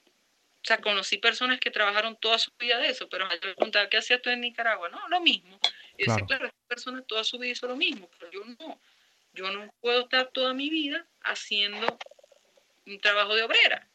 O 0.62 0.64
sea, 0.64 0.78
conocí 0.78 1.18
personas 1.18 1.58
que 1.58 1.72
trabajaron 1.72 2.16
toda 2.16 2.38
su 2.38 2.52
vida 2.56 2.78
de 2.78 2.88
eso, 2.88 3.08
pero 3.08 3.28
le 3.28 3.38
preguntaba, 3.38 3.88
¿qué 3.88 3.96
hacías 3.96 4.22
tú 4.22 4.30
en 4.30 4.42
Nicaragua? 4.42 4.88
No, 4.90 5.08
lo 5.08 5.20
mismo. 5.20 5.58
Y 5.98 6.04
yo 6.04 6.12
decía, 6.12 6.26
claro, 6.26 6.46
esta 6.46 6.68
persona 6.68 7.02
toda 7.02 7.24
su 7.24 7.36
vida 7.38 7.50
hizo 7.50 7.66
lo 7.66 7.76
mismo, 7.76 8.08
pero 8.18 8.30
yo 8.30 8.44
no. 8.44 8.80
Yo 9.34 9.50
no 9.50 9.72
puedo 9.80 10.02
estar 10.02 10.28
toda 10.28 10.54
mi 10.54 10.68
vida 10.68 11.06
haciendo 11.22 11.98
un 12.86 13.00
trabajo 13.00 13.34
de 13.34 13.42
obrera. 13.42 13.88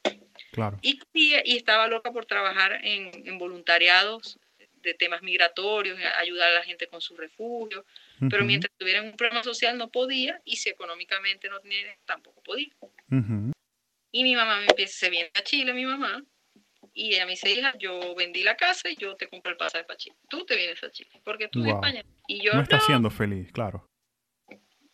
Claro. 0.51 0.77
Y, 0.81 0.99
y, 1.13 1.55
estaba 1.55 1.87
loca 1.87 2.11
por 2.11 2.25
trabajar 2.25 2.79
en, 2.83 3.11
en, 3.27 3.37
voluntariados 3.37 4.39
de 4.81 4.93
temas 4.93 5.21
migratorios, 5.21 5.99
ayudar 6.17 6.49
a 6.49 6.55
la 6.55 6.63
gente 6.63 6.87
con 6.87 7.01
su 7.01 7.15
refugio, 7.15 7.85
pero 8.29 8.45
mientras 8.45 8.71
tuviera 8.77 9.01
un 9.01 9.15
problema 9.15 9.43
social 9.43 9.77
no 9.77 9.89
podía 9.89 10.41
y 10.45 10.55
si 10.55 10.69
económicamente 10.69 11.49
no 11.49 11.59
tenía, 11.59 11.95
tampoco 12.05 12.41
podía. 12.41 12.73
Y 14.11 14.23
mi 14.23 14.35
mamá 14.35 14.59
me 14.59 14.65
empieza, 14.67 14.97
se 14.97 15.09
viene 15.09 15.29
a 15.33 15.43
Chile, 15.43 15.73
mi 15.73 15.85
mamá, 15.85 16.23
y 16.97 17.13
ella 17.13 17.25
me 17.25 17.31
dice, 17.31 17.51
hija, 17.51 17.73
yo 17.77 18.15
vendí 18.15 18.43
la 18.43 18.57
casa 18.57 18.89
y 18.89 18.95
yo 18.95 19.15
te 19.15 19.27
compro 19.27 19.51
el 19.51 19.57
pasaje 19.57 19.83
para 19.85 19.97
Chile. 19.97 20.15
Tú 20.27 20.45
te 20.45 20.55
vienes 20.55 20.83
a 20.83 20.91
Chile, 20.91 21.21
porque 21.23 21.47
tú 21.47 21.61
de 21.61 21.71
España. 21.71 22.03
Y 22.27 22.41
yo 22.41 22.53
no 22.53 22.61
está 22.61 22.79
siendo 22.79 23.09
feliz, 23.09 23.51
claro 23.51 23.87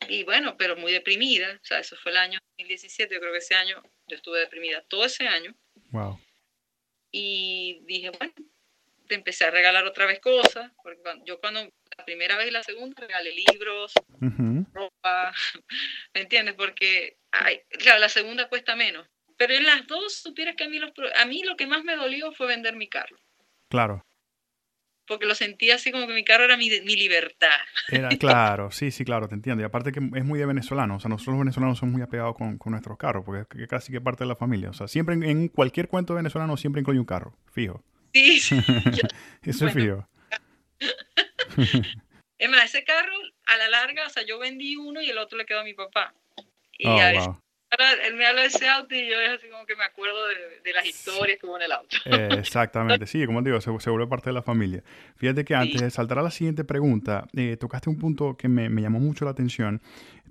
y 0.10 0.24
bueno, 0.24 0.58
pero 0.58 0.76
muy 0.76 0.92
deprimida, 0.92 1.60
o 1.62 1.66
sea, 1.66 1.80
eso 1.80 1.96
fue 1.98 2.12
el 2.12 2.18
año 2.18 2.40
2017, 2.58 3.14
yo 3.14 3.20
creo 3.20 3.32
que 3.32 3.40
ese 3.40 3.56
año 3.56 3.82
yo 4.08 4.16
estuve 4.16 4.40
deprimida 4.40 4.82
todo 4.84 5.06
ese 5.06 5.28
año. 5.28 5.56
Wow. 5.92 6.20
Y 7.12 7.82
dije, 7.86 8.12
bueno, 8.12 8.34
te 9.08 9.16
empecé 9.16 9.46
a 9.46 9.52
regalar 9.52 9.86
otra 9.86 10.06
vez 10.06 10.20
cosas, 10.20 10.72
porque 10.82 11.02
yo 11.26 11.40
cuando 11.40 11.62
la 11.98 12.06
primera 12.06 12.38
vez 12.38 12.48
y 12.48 12.52
la 12.52 12.64
segunda 12.64 13.00
regalé 13.00 13.34
libros, 13.34 13.94
ropa, 14.74 15.34
¿me 16.14 16.22
entiendes? 16.22 16.56
Porque 16.56 17.18
ay, 17.32 17.62
claro, 17.70 18.00
la 18.00 18.10
segunda 18.10 18.50
cuesta 18.50 18.76
menos, 18.76 19.08
pero 19.38 19.54
en 19.54 19.65
las 19.65 19.86
dos 19.88 20.13
supieras 20.13 20.56
que 20.56 20.65
a 20.65 20.69
mí, 20.69 20.80
los, 20.80 20.91
a 21.15 21.26
mí 21.26 21.43
lo 21.43 21.56
que 21.56 21.67
más 21.67 21.84
me 21.84 21.96
dolió 21.96 22.32
fue 22.32 22.48
vender 22.48 22.76
mi 22.76 22.88
carro. 22.88 23.17
Claro 23.69 24.04
porque 25.08 25.26
lo 25.26 25.36
sentía 25.36 25.76
así 25.76 25.91
como 25.91 26.08
que 26.08 26.13
mi 26.13 26.24
carro 26.24 26.46
era 26.46 26.58
mi, 26.58 26.69
mi 26.82 26.96
libertad. 26.96 27.50
Era, 27.89 28.10
claro, 28.19 28.72
sí, 28.72 28.91
sí, 28.91 29.04
claro, 29.04 29.28
te 29.28 29.36
entiendo. 29.36 29.62
Y 29.62 29.65
aparte 29.65 29.91
que 29.91 30.00
es 30.00 30.26
muy 30.26 30.39
de 30.39 30.46
venezolano, 30.46 30.96
o 30.96 31.00
sea, 31.00 31.10
nosotros 31.10 31.34
los 31.34 31.39
venezolanos 31.39 31.78
somos 31.78 31.93
muy 31.93 32.02
apegados 32.02 32.36
con, 32.36 32.58
con 32.58 32.72
nuestros 32.72 32.98
carros, 32.98 33.24
porque 33.26 33.46
es 33.62 33.67
casi 33.67 33.91
que 33.91 34.02
parte 34.02 34.24
de 34.24 34.30
la 34.30 34.36
familia. 34.36 34.69
O 34.69 34.74
sea, 34.74 34.88
siempre 34.88 35.15
en, 35.15 35.48
cualquier 35.50 35.88
cuento 35.88 36.15
venezolano 36.15 36.58
siempre 36.58 36.82
incluye 36.82 37.00
un 37.00 37.06
carro, 37.06 37.38
fijo. 37.52 37.84
Sí, 38.13 38.39
sí. 38.39 38.58
Eso 39.43 39.67
es 39.67 39.74
fijo. 39.74 40.08
es 42.38 42.50
más, 42.50 42.65
ese 42.65 42.84
carro 42.84 43.13
a 43.48 43.58
la 43.58 43.69
larga, 43.69 44.08
o 44.08 44.10
sea, 44.10 44.24
yo 44.26 44.39
vendí 44.39 44.76
uno 44.76 45.02
y 45.02 45.10
el 45.10 45.17
otro 45.17 45.38
le 45.38 45.46
quedó 45.46 45.62
a 45.62 45.63
mi 45.63 45.74
papá. 45.74 46.13
Y 46.78 46.88
oh, 46.88 47.00
a 47.00 47.39
él 48.06 48.16
me 48.16 48.26
habla 48.26 48.42
de 48.42 48.48
ese 48.48 48.68
auto 48.68 48.96
y 48.96 49.10
yo 49.10 49.20
es 49.20 49.32
así 49.32 49.48
como 49.50 49.66
que 49.66 49.76
me 49.76 49.84
acuerdo 49.84 50.16
de, 50.64 50.74
las 50.74 50.86
historias 50.86 51.40
que 51.40 51.46
hubo 51.46 51.58
en 51.58 51.64
el 51.64 51.72
auto. 51.72 51.98
Eh, 52.06 52.30
exactamente, 52.40 53.06
sí, 53.06 53.26
como 53.26 53.42
digo, 53.42 53.60
se, 53.62 53.70
vuelve 53.90 54.08
parte 54.08 54.30
de 54.30 54.34
la 54.34 54.42
familia. 54.42 54.84
Fíjate 55.16 55.46
que 55.46 55.56
antes 55.56 55.82
de 55.82 55.90
saltar 55.90 56.20
a 56.20 56.24
la 56.24 56.32
siguiente 56.32 56.64
pregunta, 56.64 57.28
eh, 57.36 57.58
tocaste 57.60 57.90
un 57.90 57.98
punto 57.98 58.36
que 58.36 58.48
me, 58.48 58.70
me, 58.70 58.82
llamó 58.82 59.00
mucho 59.00 59.26
la 59.26 59.32
atención. 59.32 59.82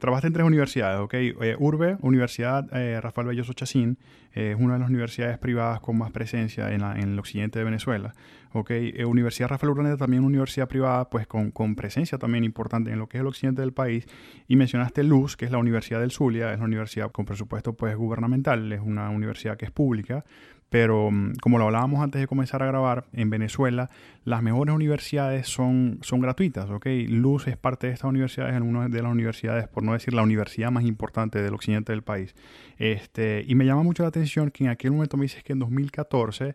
Trabajaste 0.03 0.27
en 0.27 0.33
tres 0.33 0.45
universidades, 0.45 0.99
¿ok? 0.99 1.15
Eh, 1.15 1.57
Urbe, 1.61 1.97
Universidad 2.01 2.69
Rafael 3.01 3.29
Belloso 3.29 3.53
Chacín, 3.53 3.99
es 4.33 4.57
una 4.59 4.75
de 4.75 4.81
las 4.81 4.89
universidades 4.89 5.39
privadas 5.39 5.79
con 5.79 5.97
más 5.97 6.11
presencia 6.11 6.73
en, 6.73 6.83
el 6.83 7.17
occidente 7.21 7.61
de 7.61 7.65
Venezuela. 7.65 8.13
¿ok? 8.53 8.71
Eh, 8.73 9.05
universidad 9.05 9.51
Rafael 9.51 9.71
Urdaneta 9.71 9.99
también 9.99 10.23
una 10.25 10.31
universidad 10.31 10.67
privada, 10.67 11.09
pues 11.09 11.29
con, 11.29 11.53
con, 11.53 11.77
presencia 11.77 12.19
también 12.19 12.43
importante 12.43 12.91
en 12.91 12.99
lo 12.99 13.09
que 13.09 13.19
es 13.19 13.21
el 13.21 13.29
occidente 13.29 13.63
del 13.63 13.73
país. 13.73 14.07
Y 14.49 14.57
mencionaste 14.57 15.05
Luz, 15.05 15.37
que 15.37 15.45
es 15.45 15.53
la 15.53 15.59
Universidad 15.59 16.01
del 16.01 16.11
Zulia, 16.11 16.53
es 16.53 16.59
la 16.59 16.65
universidad 16.65 17.13
con 17.13 17.25
presupuesto 17.25 17.75
pues 17.75 17.95
gubernamental, 17.95 18.73
es 18.73 18.81
una 18.81 19.09
universidad 19.09 19.57
que 19.57 19.67
es 19.67 19.71
pública, 19.71 20.25
pero 20.73 21.11
mm, 21.11 21.35
como 21.43 21.59
lo 21.59 21.67
hablábamos 21.67 22.03
antes 22.03 22.21
de 22.21 22.27
comenzar 22.27 22.63
a 22.63 22.67
grabar, 22.67 23.05
en 23.13 23.29
Venezuela 23.29 23.91
las 24.25 24.43
mejores 24.43 24.75
universidades 24.75 25.47
son, 25.47 25.99
son 26.01 26.21
gratuitas, 26.21 26.71
¿ok? 26.71 26.87
Luz 27.09 27.47
es 27.47 27.59
parte 27.59 27.89
de 27.89 27.93
estas 27.93 28.09
universidades, 28.09 28.57
en 28.57 28.63
una 28.63 28.89
de 28.89 29.03
las 29.03 29.13
universidades, 29.13 29.69
por 29.69 29.83
no 29.83 29.93
decir 29.93 30.15
la 30.15 30.23
universidad 30.23 30.71
más 30.71 30.85
importante 30.85 31.43
del 31.43 31.53
occidente 31.53 31.93
del 31.93 32.03
país. 32.03 32.35
Este, 32.79 33.45
y 33.47 33.55
me 33.55 33.67
llama 33.67 33.83
mucho 33.83 34.03
la 34.03 34.09
atención 34.09 34.51
que 34.51 34.65
en 34.65 34.71
aquel 34.71 34.93
momento 34.93 35.19
me 35.19 35.25
dices 35.25 35.45
que 35.45 35.53
en 35.53 35.59
2014 35.59 36.55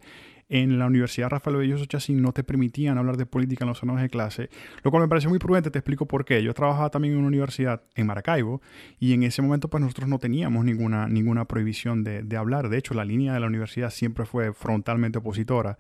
en 0.50 0.80
la 0.80 0.86
Universidad 0.86 1.30
Rafael 1.30 1.58
Belloso 1.58 1.86
Chacín 1.86 2.22
no 2.22 2.32
te 2.32 2.44
permitían 2.44 2.98
hablar 2.98 3.18
de 3.18 3.26
política 3.26 3.66
en 3.66 3.70
los 3.70 3.80
salones 3.80 4.02
de 4.02 4.10
clase, 4.10 4.50
lo 4.84 4.92
cual 4.92 5.04
me 5.04 5.10
pareció 5.10 5.30
muy 5.30 5.40
prudente, 5.40 5.72
te 5.72 5.80
explico 5.80 6.08
por 6.08 6.26
qué. 6.26 6.42
Yo 6.44 6.54
trabajaba 6.54 6.90
también 6.90 7.14
en 7.14 7.20
una 7.20 7.28
universidad 7.28 7.84
en 7.96 8.08
Maracaibo 8.08 8.62
y 9.00 9.14
en 9.14 9.24
ese 9.24 9.42
momento 9.42 9.70
pues 9.70 9.82
nosotros 9.82 10.08
no 10.08 10.20
teníamos 10.20 10.66
ninguna, 10.66 11.08
ninguna 11.08 11.46
prohibición 11.46 12.04
de, 12.04 12.24
de 12.24 12.38
hablar. 12.38 12.70
De 12.70 12.78
hecho, 12.78 12.94
la 12.94 13.06
línea 13.06 13.34
de 13.34 13.40
la 13.40 13.48
universidad 13.48 13.90
siempre 13.90 14.26
fue 14.26 14.54
frontalmente 14.54 15.20
opositora 15.20 15.78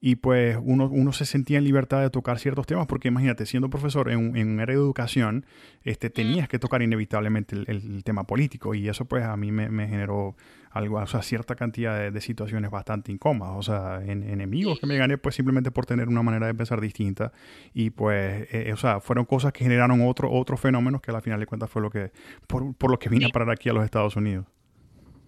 y 0.00 0.16
pues 0.16 0.56
uno, 0.62 0.88
uno 0.90 1.12
se 1.12 1.26
sentía 1.26 1.58
en 1.58 1.64
libertad 1.64 2.00
de 2.00 2.10
tocar 2.10 2.38
ciertos 2.38 2.66
temas, 2.66 2.86
porque 2.86 3.08
imagínate, 3.08 3.44
siendo 3.44 3.68
profesor 3.68 4.10
en, 4.10 4.34
en 4.36 4.48
un 4.48 4.60
área 4.60 4.74
de 4.76 4.82
educación, 4.82 5.44
este, 5.84 6.08
tenías 6.08 6.48
que 6.48 6.58
tocar 6.58 6.80
inevitablemente 6.80 7.54
el, 7.66 8.02
tema 8.02 8.24
político 8.24 8.74
y 8.74 8.88
eso 8.88 9.04
pues 9.04 9.24
a 9.24 9.36
mí 9.36 9.52
me, 9.52 9.68
me 9.68 9.86
generó 9.86 10.36
algo, 10.70 10.98
o 10.98 11.06
sea, 11.06 11.22
cierta 11.22 11.56
cantidad 11.56 12.10
de, 12.10 12.20
situaciones 12.20 12.70
bastante 12.70 13.10
incómodas, 13.10 13.54
o 13.56 13.62
sea, 13.62 14.00
en, 14.04 14.22
enemigos 14.28 14.78
que 14.78 14.86
me 14.86 14.96
gané 14.96 15.18
pues 15.18 15.34
simplemente 15.34 15.70
por 15.70 15.86
tener 15.86 16.08
una 16.08 16.22
manera 16.22 16.46
de 16.46 16.54
pensar 16.54 16.80
distinta 16.80 17.32
y 17.74 17.90
pues, 17.90 18.46
eh, 18.52 18.72
o 18.72 18.76
sea, 18.76 19.00
fueron 19.00 19.24
cosas 19.24 19.52
que 19.52 19.64
generaron 19.64 20.00
otro, 20.02 20.30
otros 20.30 20.60
fenómenos 20.60 21.00
que 21.00 21.10
al 21.10 21.22
final 21.22 21.40
de 21.40 21.46
cuentas 21.46 21.70
fue 21.70 21.82
lo 21.82 21.90
que, 21.90 22.12
por, 22.46 22.74
por 22.76 22.90
lo 22.90 22.98
que 22.98 23.08
vine 23.08 23.26
a 23.26 23.28
parar 23.30 23.50
aquí 23.50 23.68
a 23.68 23.72
los 23.72 23.84
Estados 23.84 24.16
Unidos. 24.16 24.46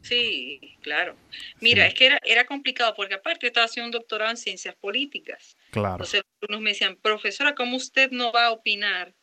Sí, 0.02 0.60
claro. 0.80 1.16
Mira, 1.60 1.86
es 1.86 1.94
que 1.94 2.06
era, 2.06 2.20
era 2.24 2.44
complicado 2.44 2.92
porque 2.94 3.14
aparte 3.14 3.46
estaba 3.46 3.66
haciendo 3.66 3.86
un 3.86 3.92
doctorado 3.92 4.30
en 4.30 4.36
ciencias 4.36 4.74
políticas. 4.74 5.56
Claro. 5.70 5.94
Entonces, 5.94 6.22
unos 6.48 6.60
me 6.60 6.70
decían, 6.70 6.96
profesora, 6.96 7.54
¿cómo 7.54 7.76
usted 7.76 8.10
no 8.10 8.32
va 8.32 8.46
a 8.46 8.50
opinar 8.50 9.14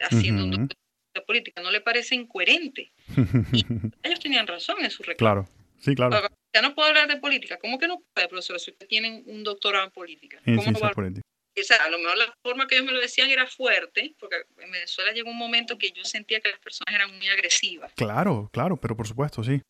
haciendo 0.00 0.44
un 0.44 0.50
doctorado 0.50 0.80
en 0.80 1.12
ciencias 1.12 1.26
políticas? 1.26 1.64
¿No 1.64 1.70
le 1.70 1.80
parece 1.80 2.16
incoherente? 2.16 2.92
y 3.52 3.64
ellos 4.02 4.20
tenían 4.20 4.46
razón 4.46 4.76
en 4.80 4.90
su 4.90 5.04
reclamo. 5.04 5.44
Claro, 5.44 5.63
sí, 5.84 5.94
claro. 5.94 6.28
Ya 6.54 6.62
no 6.62 6.74
puedo 6.74 6.88
hablar 6.88 7.08
de 7.08 7.16
política. 7.16 7.58
¿Cómo 7.58 7.78
que 7.78 7.88
no 7.88 8.02
puede, 8.12 8.28
profesora, 8.28 8.58
si 8.58 8.70
usted 8.70 8.86
tiene 8.86 9.22
un 9.26 9.44
doctorado 9.44 9.84
en 9.84 9.90
política? 9.90 10.40
En 10.44 10.60
ciencias 10.60 10.92
políticas. 10.92 11.24
O 11.56 11.62
sea, 11.62 11.84
a 11.84 11.88
lo 11.88 11.98
mejor 11.98 12.18
la 12.18 12.34
forma 12.42 12.66
que 12.66 12.74
ellos 12.74 12.86
me 12.86 12.92
lo 12.92 13.00
decían 13.00 13.30
era 13.30 13.46
fuerte, 13.46 14.14
porque 14.18 14.36
en 14.58 14.72
Venezuela 14.72 15.12
llegó 15.12 15.30
un 15.30 15.38
momento 15.38 15.78
que 15.78 15.92
yo 15.92 16.04
sentía 16.04 16.40
que 16.40 16.48
las 16.48 16.58
personas 16.58 16.92
eran 16.94 17.16
muy 17.16 17.28
agresivas. 17.28 17.92
Claro, 17.94 18.50
claro, 18.52 18.76
pero 18.76 18.96
por 18.96 19.06
supuesto, 19.06 19.44
sí 19.44 19.60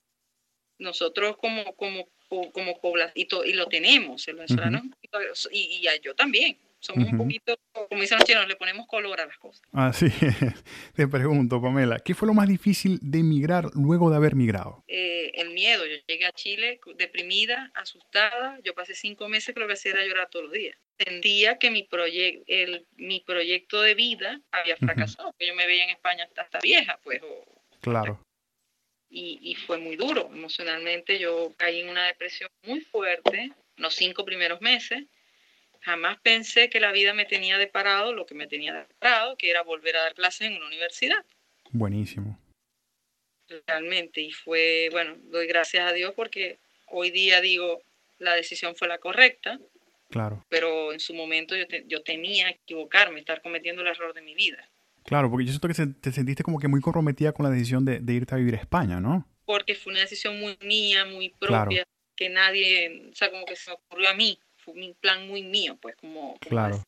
nosotros 0.79 1.37
como, 1.37 1.75
como, 1.77 2.07
como 2.29 2.81
población, 2.81 3.13
y, 3.15 3.51
y, 3.51 3.53
lo 3.53 3.67
tenemos, 3.67 4.27
el 4.29 4.37
venezolano, 4.37 4.83
y, 5.51 5.81
y, 5.83 6.01
yo 6.03 6.15
también. 6.15 6.59
Somos 6.85 7.11
un 7.13 7.17
poquito, 7.17 7.59
como 7.73 8.03
dicen 8.03 8.19
los 8.19 8.29
chinos, 8.29 8.47
le 8.47 8.57
ponemos 8.57 8.87
color 8.87 9.19
a 9.19 9.25
las 9.25 9.39
cosas. 9.39 9.63
Así 9.73 10.09
Te 10.95 11.09
pregunto, 11.09 11.63
Pamela, 11.63 11.99
¿qué 11.99 12.15
fue 12.15 12.29
lo 12.29 12.35
más 12.35 12.47
difícil 12.47 12.99
de 13.01 13.21
emigrar 13.21 13.71
luego 13.75 14.11
de 14.11 14.17
haber 14.17 14.35
migrado? 14.35 14.85
Eh, 14.87 15.33
el 15.33 15.55
miedo. 15.55 15.87
Yo 15.87 15.95
llegué 16.07 16.27
a 16.27 16.33
Chile 16.33 16.79
deprimida, 16.97 17.73
asustada. 17.75 18.59
Yo 18.63 18.75
pasé 18.75 18.95
cinco 18.95 19.31
meses 19.31 19.57
lo 19.57 19.67
que 19.67 19.73
hacía 19.73 19.93
era 19.93 20.05
llorar 20.05 20.29
todos 20.29 20.45
los 20.45 20.53
días. 20.53 20.77
Sentía 20.99 21.59
que 21.59 21.71
mi, 21.71 21.89
el, 22.49 22.87
mi 22.97 23.21
proyecto 23.21 23.81
de 23.81 23.95
vida 23.95 24.43
había 24.51 24.77
fracasado, 24.77 25.35
que 25.39 25.47
yo 25.47 25.55
me 25.55 25.67
veía 25.67 25.85
en 25.85 25.91
España 25.91 26.29
hasta, 26.37 26.59
vieja, 26.61 27.01
pues. 27.03 27.23
claro. 27.81 28.21
Y, 29.09 29.39
y 29.41 29.55
fue 29.55 29.79
muy 29.79 29.97
duro 29.97 30.29
emocionalmente. 30.31 31.19
Yo 31.19 31.55
caí 31.57 31.81
en 31.81 31.89
una 31.89 32.05
depresión 32.05 32.51
muy 32.67 32.83
fuerte 32.83 33.53
los 33.79 33.95
cinco 33.95 34.27
primeros 34.27 34.61
meses 34.61 35.05
Jamás 35.85 36.19
pensé 36.23 36.71
que 36.71 36.81
la 36.81 36.93
vida 36.93 37.13
me 37.13 37.27
tenía 37.27 37.59
deparado 37.59 38.15
lo 38.15 38.25
que 38.25 38.35
me 38.35 38.47
tenía 38.47 38.73
deparado, 38.73 39.37
que 39.37 39.51
era 39.51 39.63
volver 39.63 39.97
a 39.97 40.03
dar 40.05 40.15
clases 40.15 40.49
en 40.49 40.57
una 40.57 40.67
universidad. 40.67 41.23
Buenísimo. 41.73 42.39
Realmente, 43.67 44.23
y 44.23 44.33
fue, 44.33 44.89
bueno, 44.93 45.17
doy 45.25 45.47
gracias 45.47 45.87
a 45.87 45.93
Dios 45.93 46.15
porque 46.17 46.59
hoy 46.87 47.11
día 47.11 47.43
digo, 47.43 47.83
la 48.19 48.35
decisión 48.35 48.75
fue 48.75 48.89
la 48.89 48.97
correcta. 48.97 49.61
Claro. 50.09 50.43
Pero 50.49 50.95
en 50.95 51.01
su 51.01 51.13
momento 51.13 51.55
yo, 51.55 51.65
yo 51.87 52.03
temía 52.03 52.49
equivocarme, 52.49 53.21
estar 53.21 53.43
cometiendo 53.43 53.83
el 53.83 53.89
error 53.89 54.15
de 54.15 54.23
mi 54.23 54.35
vida. 54.35 54.67
Claro, 55.05 55.31
porque 55.31 55.45
yo 55.45 55.53
siento 55.53 55.69
que 55.69 56.01
te 56.01 56.13
sentiste 56.13 56.43
como 56.43 56.59
que 56.59 56.69
muy 56.69 56.81
comprometida 56.81 57.33
con 57.33 57.45
la 57.45 57.53
decisión 57.53 57.85
de, 57.85 58.01
irte 58.11 58.35
a 58.35 58.39
vivir 58.39 58.55
a 58.55 58.59
España, 58.59 59.01
¿no? 59.01 59.29
Porque 59.45 59.75
fue 59.75 59.93
una 59.93 60.01
decisión 60.01 60.41
muy 60.41 60.57
mía, 60.63 61.05
muy 61.05 61.29
propia, 61.29 61.87
que 62.17 62.31
nadie, 62.31 63.11
o 63.13 63.15
sea, 63.15 63.31
como 63.31 63.45
que 63.45 63.55
se 63.55 63.71
me 63.71 63.75
ocurrió 63.75 64.09
a 64.09 64.15
mí 64.15 64.39
fue 64.65 64.75
un 64.75 64.95
plan 64.95 65.27
muy 65.29 65.43
mío, 65.43 65.77
pues 65.81 65.97
como, 65.97 66.39
claro. 66.39 66.85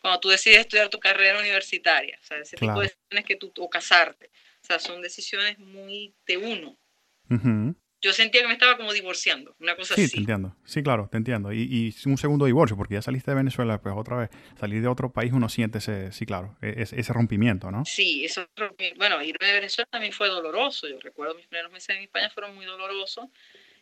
cuando 0.00 0.20
tú 0.20 0.28
decides 0.28 0.60
estudiar 0.60 0.88
tu 0.88 0.98
carrera 0.98 1.38
universitaria, 1.40 2.18
o 2.20 2.24
sea, 2.24 2.38
ese 2.38 2.56
tipo 2.56 2.80
de 2.80 2.88
decisiones 2.88 3.24
que 3.24 3.36
tú, 3.36 3.52
o 3.58 3.70
casarte, 3.70 4.30
o 4.62 4.66
sea, 4.66 4.78
son 4.78 5.02
decisiones 5.02 5.58
muy 5.58 6.14
de 6.26 6.36
uno. 6.36 6.76
Yo 8.00 8.12
sentía 8.12 8.42
que 8.42 8.48
me 8.48 8.52
estaba 8.52 8.76
como 8.76 8.92
divorciando, 8.92 9.56
una 9.60 9.76
cosa 9.76 9.94
así. 9.94 10.06
Sí, 10.06 10.12
te 10.12 10.18
entiendo. 10.18 10.54
Sí, 10.66 10.82
claro, 10.82 11.08
te 11.10 11.16
entiendo. 11.16 11.54
Y, 11.54 11.62
y, 11.62 12.08
un 12.08 12.18
segundo 12.18 12.44
divorcio, 12.44 12.76
porque 12.76 12.94
ya 12.94 13.02
saliste 13.02 13.30
de 13.30 13.36
Venezuela, 13.36 13.80
pues 13.80 13.94
otra 13.96 14.18
vez, 14.18 14.30
salir 14.60 14.82
de 14.82 14.88
otro 14.88 15.10
país 15.10 15.32
uno 15.32 15.48
siente 15.48 15.78
ese, 15.78 16.12
sí, 16.12 16.26
claro, 16.26 16.54
e, 16.60 16.82
ese, 16.82 17.00
ese 17.00 17.12
rompimiento, 17.14 17.70
¿no? 17.70 17.82
Sí, 17.86 18.26
eso, 18.26 18.46
bueno, 18.96 19.22
irme 19.22 19.46
de 19.46 19.54
Venezuela 19.54 19.88
también 19.90 20.12
fue 20.12 20.28
doloroso. 20.28 20.86
Yo 20.86 21.00
recuerdo 21.00 21.34
mis 21.34 21.46
primeros 21.46 21.72
meses 21.72 21.96
en 21.96 22.02
España 22.02 22.28
fueron 22.28 22.54
muy 22.54 22.66
dolorosos 22.66 23.30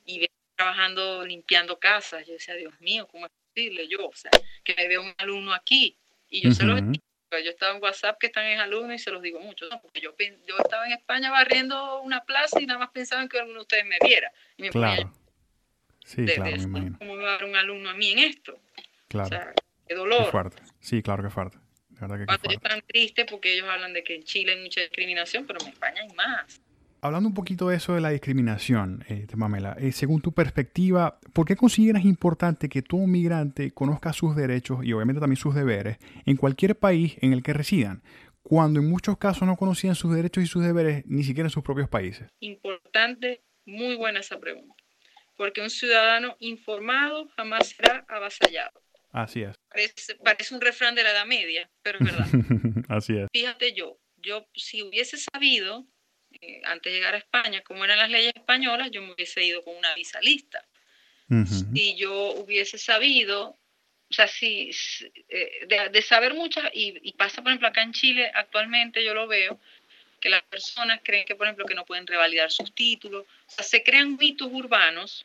y 0.05 0.25
trabajando 0.63 1.25
limpiando 1.27 1.79
casas. 1.79 2.27
Yo 2.27 2.35
decía, 2.35 2.55
Dios 2.55 2.79
mío, 2.81 3.07
¿cómo 3.11 3.27
es 3.27 3.33
posible? 3.49 3.89
Yo, 3.89 4.09
o 4.09 4.15
sea, 4.15 4.31
que 4.65 4.75
me 4.77 4.89
veo 4.89 5.03
un 5.03 5.15
alumno 5.19 5.53
aquí. 5.53 5.97
Y 6.29 6.43
yo 6.43 6.53
se 6.53 6.65
lo 6.65 6.77
digo, 6.77 6.93
yo 7.31 7.51
estaba 7.51 7.75
en 7.75 7.83
WhatsApp 7.83 8.19
que 8.19 8.29
están 8.29 8.47
en 8.47 8.59
alumnos 8.59 8.95
y 8.95 8.99
se 8.99 9.11
los 9.11 9.23
digo 9.23 9.41
mucho, 9.41 9.67
porque 9.83 10.01
yo, 10.01 10.15
yo 10.47 10.57
estaba 10.59 10.87
en 10.87 10.93
España 10.93 11.31
barriendo 11.31 12.01
una 12.01 12.25
plaza 12.25 12.61
y 12.61 12.67
nada 12.67 12.79
más 12.79 12.91
pensaban 12.91 13.29
que 13.29 13.39
alguno 13.39 13.59
de 13.59 13.63
ustedes 13.63 13.85
me 13.85 13.99
viera. 14.03 14.33
Y 14.57 14.63
me 14.63 14.71
claro. 14.71 15.13
sí, 16.05 16.25
claro, 16.25 16.57
me 16.57 16.63
imagino. 16.63 16.99
¿Cómo 16.99 17.17
me 17.17 17.23
va 17.23 17.31
a 17.31 17.33
dar 17.33 17.45
un 17.45 17.57
alumno 17.57 17.91
a 17.91 17.95
mí 17.95 18.11
en 18.13 18.19
esto? 18.21 18.59
Claro. 19.09 19.27
O 19.27 19.29
sea, 19.29 19.55
qué 19.87 19.95
dolor. 19.95 20.25
Qué 20.25 20.31
fuerte. 20.31 20.63
Sí, 20.81 21.03
claro 21.03 21.23
que 21.23 21.31
fuerte. 21.31 21.59
De 21.91 22.01
verdad 22.01 22.19
que 22.19 22.27
Cuando 22.27 22.49
ellos 22.49 22.63
están 22.63 22.83
tristes 22.83 23.27
porque 23.31 23.55
ellos 23.55 23.69
hablan 23.69 23.93
de 23.93 24.03
que 24.03 24.15
en 24.15 24.23
Chile 24.23 24.53
hay 24.53 24.63
mucha 24.63 24.81
discriminación, 24.81 25.47
pero 25.47 25.61
en 25.61 25.69
España 25.69 26.01
hay 26.01 26.09
más. 26.15 26.63
Hablando 27.05 27.29
un 27.29 27.35
poquito 27.35 27.69
de 27.69 27.79
eso 27.79 27.97
de 27.97 28.01
la 28.01 28.11
discriminación, 28.11 29.05
eh, 29.09 29.27
Mamela, 29.35 29.77
eh, 29.81 29.91
según 29.91 30.23
tu 30.23 30.33
perspectiva, 30.33 31.19
¿por 31.33 31.49
qué 31.49 31.57
consideras 31.57 32.05
importante 32.05 32.69
que 32.69 32.81
todo 32.81 33.09
migrante 33.09 33.73
conozca 33.73 34.13
sus 34.13 34.37
derechos 34.37 34.85
y 34.85 34.93
obviamente 34.93 35.19
también 35.19 35.37
sus 35.37 35.53
deberes 35.53 35.99
en 36.27 36.37
cualquier 36.37 36.77
país 36.77 37.17
en 37.21 37.33
el 37.33 37.43
que 37.43 37.55
residan, 37.55 38.05
cuando 38.45 38.79
en 38.79 38.89
muchos 38.89 39.19
casos 39.19 39.49
no 39.49 39.57
conocían 39.57 39.97
sus 39.97 40.15
derechos 40.15 40.45
y 40.45 40.47
sus 40.47 40.63
deberes 40.63 41.03
ni 41.07 41.25
siquiera 41.25 41.49
en 41.49 41.51
sus 41.51 41.65
propios 41.65 41.89
países? 41.89 42.29
Importante, 42.39 43.43
muy 43.65 43.97
buena 43.97 44.21
esa 44.21 44.39
pregunta, 44.39 44.73
porque 45.37 45.61
un 45.61 45.71
ciudadano 45.71 46.37
informado 46.39 47.27
jamás 47.37 47.71
será 47.71 48.05
avasallado. 48.07 48.81
Así 49.11 49.43
es. 49.43 49.57
Parece, 49.69 50.15
parece 50.23 50.55
un 50.55 50.61
refrán 50.61 50.95
de 50.95 51.03
la 51.03 51.11
Edad 51.11 51.27
Media, 51.27 51.69
pero 51.83 51.99
es 51.99 52.05
verdad. 52.05 52.29
Así 52.89 53.17
es. 53.17 53.27
Fíjate 53.33 53.75
yo, 53.75 53.99
yo 54.19 54.47
si 54.55 54.85
hubiese 54.85 55.17
sabido 55.17 55.85
antes 56.65 56.93
de 56.93 56.99
llegar 56.99 57.15
a 57.15 57.19
España, 57.19 57.63
como 57.63 57.85
eran 57.85 57.99
las 57.99 58.11
leyes 58.11 58.33
españolas, 58.35 58.91
yo 58.91 59.03
me 59.03 59.13
hubiese 59.13 59.45
ido 59.45 59.63
con 59.63 59.77
una 59.77 59.95
visa 59.95 60.21
lista. 60.21 60.65
Si 61.47 61.97
yo 61.97 62.33
hubiese 62.33 62.77
sabido, 62.77 63.57
o 64.11 64.15
sea, 64.15 64.29
si, 64.29 64.71
eh, 65.31 65.89
de, 65.91 66.03
saber 66.03 66.35
muchas, 66.35 66.71
y, 66.75 67.11
pasa 67.13 67.41
por 67.41 67.51
ejemplo 67.51 67.69
acá 67.69 67.83
en 67.83 67.95
Chile 67.95 68.31
actualmente 68.35 69.03
yo 69.03 69.15
lo 69.15 69.27
veo, 69.27 69.59
que 70.21 70.29
las 70.29 70.43
personas 70.43 71.01
creen 71.03 71.25
que 71.25 71.35
por 71.35 71.47
ejemplo 71.47 71.65
que 71.65 71.75
no 71.75 71.87
pueden 71.87 72.07
revalidar 72.07 72.51
sus 72.51 72.75
títulos, 72.75 73.25
o 73.47 73.51
sea, 73.51 73.65
se 73.65 73.83
crean 73.83 74.19
mitos 74.19 74.49
urbanos 74.53 75.25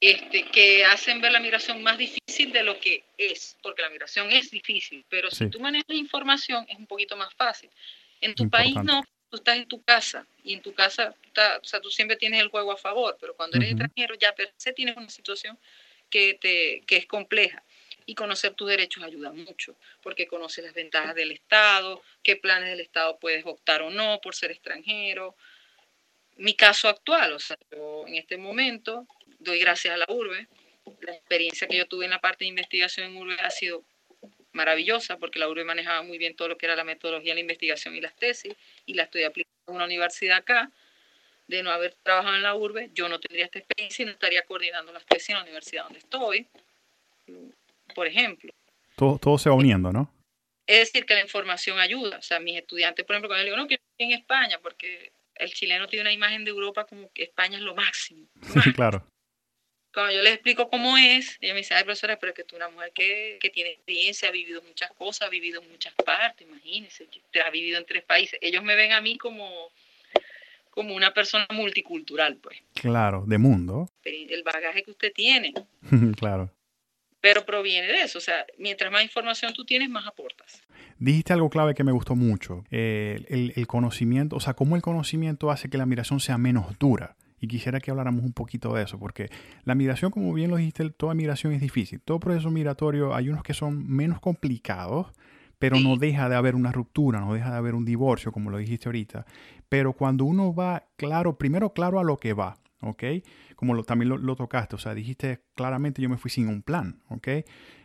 este, 0.00 0.44
que 0.44 0.86
hacen 0.86 1.20
ver 1.20 1.32
la 1.32 1.40
migración 1.40 1.82
más 1.82 1.98
difícil 1.98 2.50
de 2.50 2.62
lo 2.62 2.80
que 2.80 3.04
es, 3.18 3.58
porque 3.62 3.82
la 3.82 3.90
migración 3.90 4.32
es 4.32 4.50
difícil, 4.50 5.04
pero 5.10 5.30
si 5.30 5.50
tú 5.50 5.60
manejas 5.60 5.90
información 5.90 6.64
es 6.66 6.78
un 6.78 6.86
poquito 6.86 7.14
más 7.14 7.34
fácil. 7.34 7.68
En 8.22 8.34
tu 8.34 8.48
país 8.48 8.74
no, 8.82 9.02
tú 9.30 9.36
estás 9.36 9.56
en 9.56 9.66
tu 9.66 9.82
casa 9.82 10.26
y 10.42 10.54
en 10.54 10.62
tu 10.62 10.74
casa, 10.74 11.14
o 11.60 11.64
sea, 11.64 11.80
tú 11.80 11.90
siempre 11.90 12.16
tienes 12.16 12.40
el 12.40 12.48
juego 12.48 12.72
a 12.72 12.76
favor, 12.76 13.16
pero 13.20 13.34
cuando 13.34 13.56
eres 13.56 13.70
extranjero 13.70 14.14
ya 14.14 14.34
per 14.34 14.52
se 14.56 14.72
tienes 14.72 14.96
una 14.96 15.10
situación 15.10 15.58
que, 16.10 16.34
te, 16.34 16.82
que 16.86 16.96
es 16.96 17.06
compleja. 17.06 17.62
Y 18.06 18.14
conocer 18.14 18.54
tus 18.54 18.70
derechos 18.70 19.04
ayuda 19.04 19.32
mucho, 19.32 19.76
porque 20.02 20.26
conoces 20.26 20.64
las 20.64 20.72
ventajas 20.72 21.14
del 21.14 21.30
Estado, 21.30 22.02
qué 22.22 22.36
planes 22.36 22.70
del 22.70 22.80
Estado 22.80 23.18
puedes 23.18 23.44
optar 23.44 23.82
o 23.82 23.90
no 23.90 24.18
por 24.22 24.34
ser 24.34 24.50
extranjero. 24.50 25.36
Mi 26.36 26.54
caso 26.54 26.88
actual, 26.88 27.34
o 27.34 27.38
sea, 27.38 27.58
yo 27.70 28.06
en 28.06 28.14
este 28.14 28.38
momento 28.38 29.06
doy 29.38 29.58
gracias 29.58 29.92
a 29.92 29.98
la 29.98 30.06
URBE. 30.08 30.48
La 31.02 31.12
experiencia 31.12 31.68
que 31.68 31.76
yo 31.76 31.86
tuve 31.86 32.06
en 32.06 32.12
la 32.12 32.20
parte 32.20 32.44
de 32.44 32.48
investigación 32.48 33.10
en 33.10 33.16
URBE 33.18 33.40
ha 33.40 33.50
sido 33.50 33.84
maravillosa 34.58 35.16
porque 35.18 35.38
la 35.38 35.48
URBE 35.48 35.64
manejaba 35.64 36.02
muy 36.02 36.18
bien 36.18 36.34
todo 36.34 36.48
lo 36.48 36.58
que 36.58 36.66
era 36.66 36.76
la 36.76 36.84
metodología, 36.84 37.32
la 37.32 37.40
investigación 37.40 37.94
y 37.94 38.00
las 38.00 38.14
tesis 38.16 38.54
y 38.84 38.94
la 38.94 39.04
estoy 39.04 39.22
aplicando 39.22 39.54
en 39.68 39.76
una 39.76 39.84
universidad 39.84 40.38
acá. 40.38 40.70
De 41.46 41.62
no 41.62 41.70
haber 41.70 41.94
trabajado 42.02 42.36
en 42.36 42.42
la 42.42 42.54
URBE, 42.54 42.90
yo 42.92 43.08
no 43.08 43.18
tendría 43.18 43.46
esta 43.46 43.58
experiencia 43.58 44.02
y 44.02 44.06
no 44.06 44.12
estaría 44.12 44.42
coordinando 44.42 44.92
las 44.92 45.06
tesis 45.06 45.30
en 45.30 45.36
la 45.36 45.42
universidad 45.44 45.84
donde 45.84 46.00
estoy, 46.00 46.46
por 47.94 48.06
ejemplo. 48.06 48.52
Todo, 48.96 49.18
todo 49.18 49.38
se 49.38 49.48
va 49.48 49.54
uniendo, 49.54 49.90
¿no? 49.90 50.12
Es 50.66 50.80
decir, 50.80 51.06
que 51.06 51.14
la 51.14 51.22
información 51.22 51.78
ayuda. 51.78 52.18
O 52.18 52.22
sea, 52.22 52.38
mis 52.38 52.58
estudiantes, 52.58 53.02
por 53.06 53.14
ejemplo, 53.14 53.30
cuando 53.30 53.46
yo 53.46 53.52
digo, 53.52 53.56
no, 53.56 53.66
que 53.66 53.80
en 53.96 54.12
España, 54.12 54.58
porque 54.62 55.10
el 55.36 55.50
chileno 55.54 55.88
tiene 55.88 56.02
una 56.02 56.12
imagen 56.12 56.44
de 56.44 56.50
Europa 56.50 56.84
como 56.84 57.10
que 57.14 57.22
España 57.22 57.56
es 57.56 57.62
lo 57.62 57.74
máximo. 57.74 58.26
Sí, 58.52 58.72
claro 58.74 59.06
cuando 59.92 60.12
yo 60.12 60.22
les 60.22 60.34
explico 60.34 60.68
cómo 60.68 60.96
es, 60.96 61.38
ella 61.40 61.54
me 61.54 61.60
dice, 61.60 61.74
ay, 61.74 61.84
profesora, 61.84 62.18
pero 62.18 62.30
es 62.30 62.36
que 62.36 62.44
tú 62.44 62.56
una 62.56 62.68
mujer 62.68 62.92
que, 62.94 63.38
que, 63.40 63.50
tiene 63.50 63.70
experiencia, 63.70 64.28
ha 64.28 64.32
vivido 64.32 64.62
muchas 64.62 64.92
cosas, 64.92 65.28
ha 65.28 65.30
vivido 65.30 65.62
en 65.62 65.70
muchas 65.70 65.94
partes, 65.94 66.46
imagínese, 66.46 67.08
ha 67.44 67.50
vivido 67.50 67.78
en 67.78 67.86
tres 67.86 68.02
países. 68.04 68.38
Ellos 68.42 68.62
me 68.62 68.76
ven 68.76 68.92
a 68.92 69.00
mí 69.00 69.16
como, 69.16 69.70
como 70.70 70.94
una 70.94 71.14
persona 71.14 71.46
multicultural, 71.50 72.36
pues. 72.36 72.58
Claro, 72.74 73.24
de 73.26 73.38
mundo. 73.38 73.90
El 74.04 74.42
bagaje 74.42 74.82
que 74.82 74.90
usted 74.90 75.12
tiene. 75.12 75.54
claro. 76.18 76.52
Pero 77.20 77.44
proviene 77.44 77.88
de 77.88 78.02
eso, 78.02 78.18
o 78.18 78.20
sea, 78.20 78.46
mientras 78.58 78.92
más 78.92 79.02
información 79.02 79.52
tú 79.52 79.64
tienes, 79.64 79.88
más 79.88 80.06
aportas. 80.06 80.62
Dijiste 80.98 81.32
algo 81.32 81.50
clave 81.50 81.74
que 81.74 81.82
me 81.82 81.90
gustó 81.90 82.14
mucho, 82.14 82.64
eh, 82.70 83.24
el, 83.28 83.52
el 83.56 83.66
conocimiento, 83.66 84.36
o 84.36 84.40
sea, 84.40 84.54
cómo 84.54 84.76
el 84.76 84.82
conocimiento 84.82 85.50
hace 85.50 85.68
que 85.68 85.78
la 85.78 85.86
migración 85.86 86.20
sea 86.20 86.38
menos 86.38 86.78
dura. 86.78 87.16
Y 87.40 87.46
quisiera 87.46 87.80
que 87.80 87.90
habláramos 87.90 88.24
un 88.24 88.32
poquito 88.32 88.74
de 88.74 88.82
eso, 88.82 88.98
porque 88.98 89.30
la 89.64 89.74
migración, 89.74 90.10
como 90.10 90.32
bien 90.32 90.50
lo 90.50 90.56
dijiste, 90.56 90.88
toda 90.90 91.14
migración 91.14 91.52
es 91.52 91.60
difícil. 91.60 92.00
Todo 92.00 92.20
proceso 92.20 92.50
migratorio, 92.50 93.14
hay 93.14 93.28
unos 93.28 93.42
que 93.42 93.54
son 93.54 93.86
menos 93.88 94.20
complicados, 94.20 95.12
pero 95.58 95.80
no 95.80 95.96
deja 95.96 96.28
de 96.28 96.36
haber 96.36 96.54
una 96.54 96.72
ruptura, 96.72 97.20
no 97.20 97.34
deja 97.34 97.50
de 97.50 97.56
haber 97.56 97.74
un 97.74 97.84
divorcio, 97.84 98.32
como 98.32 98.50
lo 98.50 98.58
dijiste 98.58 98.88
ahorita. 98.88 99.26
Pero 99.68 99.92
cuando 99.92 100.24
uno 100.24 100.54
va 100.54 100.84
claro, 100.96 101.36
primero 101.36 101.72
claro 101.72 101.98
a 101.98 102.04
lo 102.04 102.16
que 102.16 102.32
va, 102.32 102.58
¿ok? 102.80 103.02
Como 103.56 103.74
lo, 103.74 103.82
también 103.82 104.08
lo, 104.08 104.36
tocaste, 104.36 104.76
o 104.76 104.78
sea, 104.78 104.94
dijiste 104.94 105.42
claramente 105.54 106.00
yo 106.00 106.08
me 106.08 106.16
fui 106.16 106.30
sin 106.30 106.48
un 106.48 106.62
plan, 106.62 107.02
¿ok? 107.08 107.28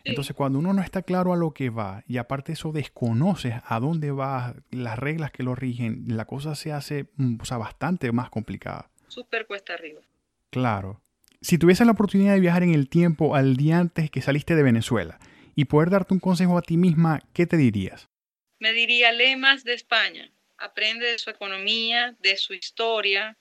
Entonces 0.04 0.36
cuando 0.36 0.60
uno 0.60 0.72
no 0.72 0.82
está 0.84 1.02
claro 1.02 1.34
a 1.34 1.36
lo 1.36 1.52
que 1.52 1.72
va 1.72 2.04
y 2.08 2.18
aparte 2.18 2.54
eso 2.54 2.72
desconoces 2.72 3.56
a 3.66 3.80
dónde 3.80 4.12
va, 4.12 4.56
las 4.70 5.00
reglas 5.00 5.32
que 5.32 5.42
lo 5.42 5.56
rigen, 5.56 6.04
la 6.08 6.26
cosa 6.26 6.54
se 6.54 6.72
hace, 6.72 7.10
mm, 7.18 7.38
o 7.42 7.46
sea, 7.46 7.58
bastante 7.58 8.12
más 8.12 8.30
complicada 8.30 8.92
súper 9.14 9.46
cuesta 9.46 9.74
arriba. 9.74 10.02
Claro. 10.50 11.02
Si 11.42 11.58
tuvieses 11.58 11.86
la 11.86 11.92
oportunidad 11.94 12.34
de 12.34 12.40
viajar 12.40 12.64
en 12.64 12.74
el 12.74 12.88
tiempo 12.88 13.36
al 13.36 13.58
día 13.58 13.78
antes 13.78 14.10
que 14.10 14.22
saliste 14.22 14.56
de 14.56 14.64
Venezuela 14.64 15.20
y 15.56 15.66
poder 15.66 15.90
darte 15.90 16.14
un 16.14 16.20
consejo 16.20 16.58
a 16.58 16.62
ti 16.62 16.78
misma, 16.78 17.20
¿qué 17.34 17.46
te 17.46 17.58
dirías? 17.58 18.10
Me 18.60 18.72
diría, 18.72 19.12
lee 19.12 19.36
más 19.36 19.64
de 19.64 19.74
España, 19.74 20.32
aprende 20.58 21.06
de 21.06 21.20
su 21.20 21.30
economía, 21.30 22.16
de 22.22 22.38
su 22.38 22.54
historia 22.54 23.38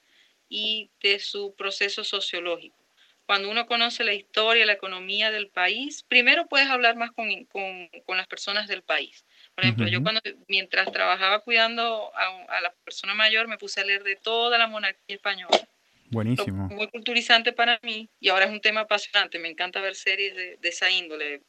y 0.49 0.91
de 1.01 1.21
su 1.21 1.55
proceso 1.55 2.03
sociológico. 2.03 2.77
cuando 3.25 3.51
uno 3.51 3.67
conoce 3.67 4.05
la 4.05 4.15
historia, 4.15 4.67
la 4.67 4.73
economía 4.75 5.31
del 5.31 5.49
país, 5.49 6.03
primero 6.03 6.49
puedes 6.49 6.69
hablar 6.69 6.97
más 6.97 7.13
con, 7.13 7.29
con, 7.47 7.89
con 8.05 8.17
las 8.17 8.27
personas 8.27 8.69
del 8.69 8.83
país. 8.83 9.25
Por 9.55 9.65
ejemplo, 9.65 9.87
yo 9.87 10.03
cuando, 10.03 10.21
mientras 10.49 10.91
trabajaba 10.93 11.41
cuidando 11.41 12.11
a, 12.17 12.57
a, 12.57 12.61
la 12.63 12.73
persona 12.85 13.15
mayor, 13.15 13.49
me 13.49 13.59
puse 13.59 13.81
a 13.81 13.85
leer 13.85 14.03
de 14.03 14.17
toda 14.17 14.57
la 14.57 14.67
monarquía 14.67 15.17
española. 15.17 15.69
Buenísimo. 16.13 16.69
Muy 16.69 16.89
culturizante 16.89 17.53
para 17.53 17.81
mí 17.83 18.09
y 18.21 18.29
ahora 18.29 18.45
es 18.45 18.51
un 18.51 18.61
tema 18.61 18.81
apasionante. 18.81 19.39
Me 19.39 19.49
encanta 19.49 19.81
ver 19.81 19.95
series 19.95 20.35
de, 20.35 20.57
de 20.57 20.69
esa 20.69 20.91
índole. 20.91 21.43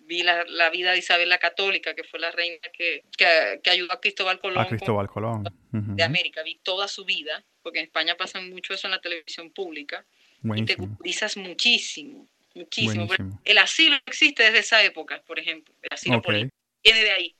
Vi 0.00 0.22
la, 0.22 0.44
la, 0.44 0.70
vida 0.70 0.92
de 0.92 0.98
Isabel 0.98 1.28
la 1.28 1.38
Católica, 1.38 1.94
que 1.94 2.04
fue 2.04 2.18
la 2.18 2.30
reina 2.30 2.56
que, 2.72 3.04
que, 3.16 3.60
que 3.62 3.70
ayudó 3.70 3.92
a 3.92 4.00
Cristóbal 4.00 4.40
Colón. 4.40 4.62
A 4.62 4.66
Cristóbal 4.66 5.08
Colón. 5.08 5.44
Uh 5.72 5.76
-huh. 5.76 5.94
De 5.94 6.02
América. 6.02 6.42
Vi 6.42 6.58
toda 6.62 6.88
su 6.88 7.04
vida, 7.04 7.44
porque 7.62 7.80
en 7.80 7.84
España 7.84 8.14
pasa 8.16 8.40
mucho 8.40 8.72
eso 8.72 8.86
en 8.86 8.92
la 8.92 9.00
televisión 9.00 9.50
pública. 9.50 10.06
Buenísimo. 10.40 10.64
Y 10.64 10.66
te 10.66 10.76
culturizas 10.76 11.36
muchísimo, 11.36 12.26
muchísimo. 12.54 13.06
Buenísimo. 13.06 13.40
El 13.44 13.58
asilo 13.58 13.96
existe 14.06 14.42
desde 14.42 14.60
esa 14.60 14.82
época, 14.82 15.22
por 15.26 15.38
ejemplo. 15.38 15.74
El 15.82 15.92
asilo 15.92 16.16
okay. 16.16 16.26
político 16.26 16.56
viene 16.82 17.00
de 17.00 17.10
ahí. 17.10 17.34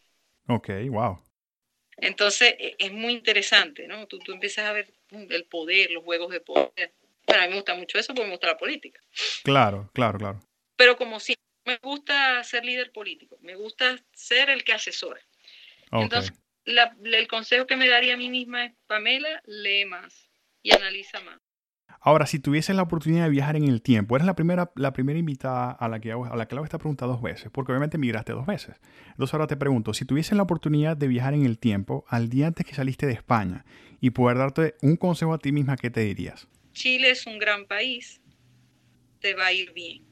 Ok, 0.49 0.71
wow. 0.89 1.23
Entonces 1.99 2.55
e, 2.59 2.77
es 2.79 2.93
muy 2.93 3.13
interesante, 3.13 3.87
¿no? 3.87 4.07
Tú, 4.07 4.19
tú 4.19 4.33
empiezas 4.33 4.67
a 4.67 4.73
ver 4.73 4.93
el 5.11 5.45
poder, 5.45 5.91
los 5.91 6.05
juegos 6.05 6.31
de 6.31 6.41
poder. 6.41 6.95
Bueno, 7.27 7.43
a 7.43 7.47
mí 7.47 7.51
me 7.51 7.57
gusta 7.57 7.75
mucho 7.75 7.99
eso 7.99 8.15
porque 8.15 8.27
me 8.27 8.33
gusta 8.33 8.47
la 8.49 8.57
política. 8.57 9.01
Claro, 9.45 9.91
claro, 9.93 10.19
claro. 10.19 10.41
Pero 10.77 10.97
como 10.97 11.21
si 11.21 11.35
me 11.67 11.77
gusta 11.79 12.43
ser 12.45 12.65
líder 12.65 12.93
político, 12.93 13.37
me 13.43 13.55
gusta 13.55 13.97
ser 14.13 14.49
el 14.49 14.65
que 14.65 14.73
asesora. 14.73 15.21
Okay. 15.91 16.05
Entonces, 16.05 16.33
la, 16.65 16.97
el 17.05 17.29
consejo 17.29 17.67
que 17.67 17.77
me 17.77 17.89
daría 17.89 18.15
a 18.15 18.17
mí 18.17 18.31
misma 18.31 18.67
es, 18.67 18.73
Pamela, 18.87 19.43
lee 19.45 19.85
más 19.85 20.29
y 20.63 20.75
analiza 20.75 21.21
más. 21.21 21.39
Ahora, 22.01 22.27
si 22.27 22.39
tuvieses 22.39 22.77
la 22.77 22.83
oportunidad 22.83 23.25
de 23.25 23.31
viajar 23.31 23.57
en 23.57 23.65
el 23.65 23.83
tiempo, 23.83 24.15
eres 24.17 24.27
la 24.27 24.37
primera, 24.37 24.71
la 24.77 24.93
primera 24.93 25.19
invitada 25.19 25.73
a 25.73 25.89
la, 25.89 26.01
que 26.01 26.13
a 26.13 26.37
la 26.37 26.47
que 26.47 26.55
hago 26.55 26.65
esta 26.65 26.79
pregunta 26.79 27.07
dos 27.07 27.21
veces, 27.21 27.51
porque 27.53 27.73
obviamente 27.73 27.99
migraste 27.99 28.33
dos 28.33 28.47
veces. 28.47 28.77
Entonces 29.09 29.35
ahora 29.35 29.49
te 29.49 29.57
pregunto, 29.57 29.93
si 29.95 30.05
tuvieses 30.05 30.37
la 30.37 30.45
oportunidad 30.45 30.97
de 30.97 31.09
viajar 31.09 31.35
en 31.35 31.45
el 31.45 31.59
tiempo 31.59 32.05
al 32.09 32.29
día 32.29 32.47
antes 32.47 32.65
que 32.65 32.75
saliste 32.75 33.07
de 33.07 33.15
España 33.15 33.65
y 34.01 34.11
poder 34.11 34.39
darte 34.39 34.77
un 34.81 34.97
consejo 34.97 35.35
a 35.35 35.39
ti 35.39 35.51
misma, 35.51 35.77
¿qué 35.77 35.91
te 35.91 36.01
dirías? 36.01 36.47
Chile 36.73 37.11
es 37.11 37.27
un 37.27 37.39
gran 37.39 37.67
país, 37.67 38.21
te 39.21 39.35
va 39.35 39.47
a 39.47 39.53
ir 39.53 39.73
bien, 39.73 40.07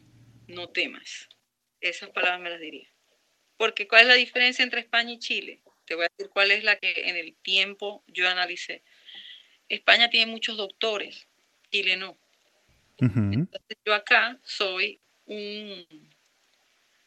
no 0.49 0.69
temas. 0.71 1.29
Esas 1.81 2.11
palabras 2.11 2.41
me 2.41 2.51
las 2.51 2.61
diría. 2.61 2.89
Porque 3.57 3.87
¿cuál 3.87 4.03
es 4.03 4.09
la 4.09 4.15
diferencia 4.15 4.65
entre 4.65 4.81
España 4.81 5.13
y 5.13 5.19
Chile? 5.19 5.63
Te 5.87 5.95
voy 5.95 6.07
a 6.07 6.09
decir 6.17 6.31
cuál 6.33 6.51
es 6.51 6.65
la 6.65 6.77
que 6.77 7.09
en 7.09 7.17
el 7.17 7.37
tiempo 7.43 8.03
yo 8.09 8.29
analicé. 8.29 8.83
España 9.69 10.11
tiene 10.11 10.31
muchos 10.31 10.57
doctores, 10.57 11.29
Chile 11.77 11.97
no. 11.97 12.17
Uh 13.01 13.05
-huh. 13.05 13.35
Entonces 13.35 13.77
yo 13.85 13.95
acá 13.95 14.39
soy 14.43 14.99
un... 15.27 15.87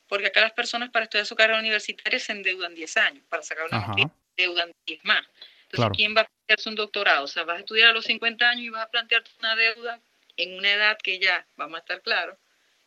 Porque 0.08 0.28
acá 0.28 0.42
las 0.42 0.54
personas 0.54 0.90
para 0.90 1.06
estudiar 1.06 1.26
su 1.26 1.36
carrera 1.36 1.60
universitaria 1.60 2.20
se 2.20 2.32
endeudan 2.32 2.76
10 2.76 2.98
años, 2.98 3.24
para 3.30 3.44
sacar 3.44 3.66
una 3.68 3.80
maestría 3.80 4.08
se 4.08 4.44
endeudan 4.44 4.72
10 4.86 5.06
más. 5.06 5.22
Entonces, 5.22 5.70
claro. 5.72 5.92
¿quién 5.96 6.16
va 6.16 6.22
a 6.22 6.26
plantearse 6.26 6.70
un 6.70 6.76
doctorado? 6.76 7.24
O 7.26 7.28
sea, 7.28 7.44
vas 7.44 7.58
a 7.58 7.60
estudiar 7.60 7.90
a 7.90 7.94
los 7.94 8.06
50 8.06 8.50
años 8.50 8.66
y 8.66 8.70
vas 8.70 8.86
a 8.86 8.90
plantearte 8.90 9.32
una 9.40 9.56
deuda 9.56 10.00
en 10.38 10.54
una 10.56 10.72
edad 10.72 10.98
que 10.98 11.20
ya, 11.20 11.46
vamos 11.58 11.78
a 11.78 11.80
estar 11.80 12.02
claros, 12.02 12.38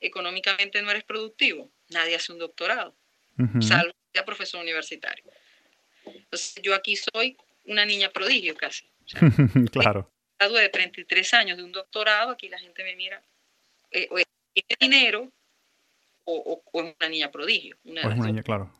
económicamente 0.01 0.83
no 0.83 0.91
eres 0.91 1.05
productivo. 1.05 1.71
Nadie 1.91 2.17
hace 2.17 2.33
un 2.33 2.39
doctorado, 2.39 2.95
uh 3.39 3.43
-huh. 3.43 3.63
salvo 3.63 3.93
que 3.93 4.19
sea 4.19 4.25
profesor 4.25 4.61
universitario. 4.61 5.25
Entonces, 6.05 6.55
yo 6.63 6.75
aquí 6.75 6.97
soy 6.97 7.37
una 7.67 7.85
niña 7.85 8.11
prodigio 8.11 8.57
casi. 8.57 8.85
O 9.05 9.09
sea, 9.09 9.21
claro 9.73 10.13
de 10.51 10.69
33 10.69 11.35
años 11.35 11.57
de 11.57 11.65
un 11.65 11.73
doctorado, 11.73 12.31
aquí 12.31 12.49
la 12.49 12.59
gente 12.59 12.83
me 12.83 12.97
mira, 12.97 13.23
eh, 13.91 14.09
o 14.11 14.17
tiene 14.53 14.77
dinero 14.81 15.31
o, 16.25 16.35
o, 16.35 16.63
o, 16.73 16.83
es 16.83 16.95
una 16.99 17.09
niña 17.09 17.31
prodigio. 17.31 17.77
Una 17.85 18.03
o 18.03 18.11
es 18.11 18.19
una 18.19 18.27
niña, 18.27 18.43
claro. 18.43 18.71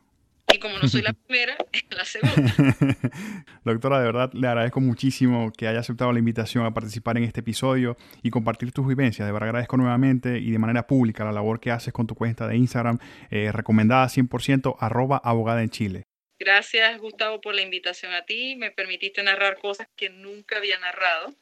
Y 0.53 0.59
como 0.59 0.77
no 0.77 0.87
soy 0.87 1.01
la 1.01 1.13
primera, 1.27 1.57
es 1.71 1.83
la 1.89 2.05
segunda. 2.05 2.53
Doctora, 3.63 3.99
de 3.99 4.05
verdad 4.05 4.31
le 4.33 4.47
agradezco 4.47 4.81
muchísimo 4.81 5.51
que 5.51 5.67
haya 5.67 5.79
aceptado 5.79 6.11
la 6.11 6.19
invitación 6.19 6.65
a 6.65 6.73
participar 6.73 7.17
en 7.17 7.23
este 7.23 7.39
episodio 7.39 7.97
y 8.21 8.29
compartir 8.29 8.71
tus 8.71 8.87
vivencias. 8.87 9.27
De 9.27 9.31
verdad 9.31 9.49
agradezco 9.49 9.77
nuevamente 9.77 10.37
y 10.39 10.51
de 10.51 10.59
manera 10.59 10.85
pública 10.85 11.23
la 11.23 11.31
labor 11.31 11.59
que 11.59 11.71
haces 11.71 11.93
con 11.93 12.07
tu 12.07 12.15
cuenta 12.15 12.47
de 12.47 12.57
Instagram, 12.57 12.99
eh, 13.31 13.51
recomendada 13.51 14.07
100% 14.07 14.75
arroba 14.79 15.19
abogada 15.23 15.63
en 15.63 15.69
Chile. 15.69 16.03
Gracias, 16.39 16.99
Gustavo, 16.99 17.39
por 17.39 17.55
la 17.55 17.61
invitación 17.61 18.13
a 18.13 18.25
ti. 18.25 18.55
Me 18.55 18.69
permitiste 18.69 19.23
narrar 19.23 19.57
cosas 19.59 19.87
que 19.95 20.09
nunca 20.09 20.57
había 20.57 20.77
narrado. 20.77 21.33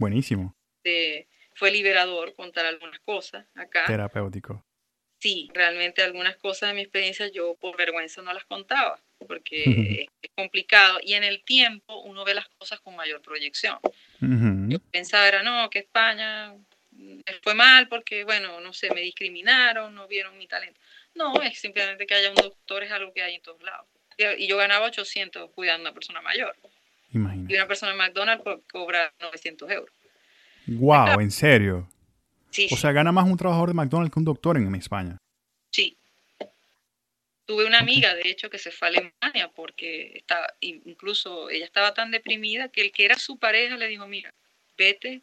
Buenísimo. 0.00 0.56
Eh, 0.82 1.26
fue 1.54 1.70
liberador 1.70 2.34
contar 2.34 2.64
algunas 2.64 2.98
cosas 3.00 3.46
acá. 3.54 3.84
Terapéutico. 3.86 4.64
Sí, 5.18 5.50
realmente 5.52 6.00
algunas 6.00 6.36
cosas 6.36 6.70
de 6.70 6.74
mi 6.76 6.80
experiencia 6.80 7.28
yo 7.28 7.54
por 7.56 7.76
vergüenza 7.76 8.22
no 8.22 8.32
las 8.32 8.46
contaba, 8.46 8.98
porque 9.28 10.08
es 10.22 10.30
complicado. 10.34 11.00
Y 11.02 11.12
en 11.12 11.24
el 11.24 11.44
tiempo 11.44 12.00
uno 12.00 12.24
ve 12.24 12.32
las 12.32 12.48
cosas 12.48 12.80
con 12.80 12.96
mayor 12.96 13.20
proyección. 13.20 13.78
Uh 14.22 14.26
-huh. 14.26 14.72
Yo 14.72 14.78
pensaba, 14.90 15.28
era, 15.28 15.42
no, 15.42 15.68
que 15.68 15.80
España 15.80 16.54
fue 17.42 17.52
mal 17.52 17.86
porque, 17.88 18.24
bueno, 18.24 18.58
no 18.60 18.72
sé, 18.72 18.88
me 18.94 19.02
discriminaron, 19.02 19.94
no 19.94 20.08
vieron 20.08 20.38
mi 20.38 20.46
talento. 20.46 20.80
No, 21.14 21.42
es 21.42 21.58
simplemente 21.60 22.06
que 22.06 22.14
haya 22.14 22.30
un 22.30 22.36
doctor, 22.36 22.84
es 22.84 22.90
algo 22.90 23.12
que 23.12 23.22
hay 23.22 23.34
en 23.34 23.42
todos 23.42 23.62
lados. 23.62 23.86
Y 24.38 24.46
yo 24.46 24.56
ganaba 24.56 24.86
800 24.86 25.50
cuidando 25.50 25.88
a 25.88 25.90
una 25.90 25.94
persona 25.94 26.22
mayor. 26.22 26.56
Imagínate. 27.12 27.52
Y 27.52 27.56
una 27.56 27.66
persona 27.66 27.92
en 27.92 27.98
McDonald's 27.98 28.44
cobra 28.70 29.12
900 29.20 29.70
euros. 29.70 29.94
Wow, 30.66 31.20
¿en 31.20 31.30
serio? 31.30 31.88
Sí, 32.50 32.68
o 32.70 32.76
sea, 32.76 32.92
gana 32.92 33.12
más 33.12 33.26
un 33.26 33.36
trabajador 33.36 33.68
de 33.68 33.74
McDonald's 33.74 34.12
que 34.12 34.18
un 34.18 34.24
doctor 34.24 34.56
en 34.56 34.74
España. 34.74 35.16
Sí. 35.70 35.96
Tuve 37.46 37.66
una 37.66 37.78
amiga, 37.78 38.14
de 38.14 38.28
hecho, 38.28 38.50
que 38.50 38.58
se 38.58 38.70
fue 38.70 38.88
a 38.88 38.90
Alemania 38.90 39.50
porque 39.54 40.12
estaba, 40.14 40.46
incluso 40.60 41.50
ella 41.50 41.64
estaba 41.64 41.94
tan 41.94 42.10
deprimida 42.10 42.68
que 42.68 42.82
el 42.82 42.92
que 42.92 43.04
era 43.04 43.16
su 43.16 43.38
pareja 43.38 43.76
le 43.76 43.88
dijo, 43.88 44.06
mira, 44.06 44.32
vete, 44.78 45.22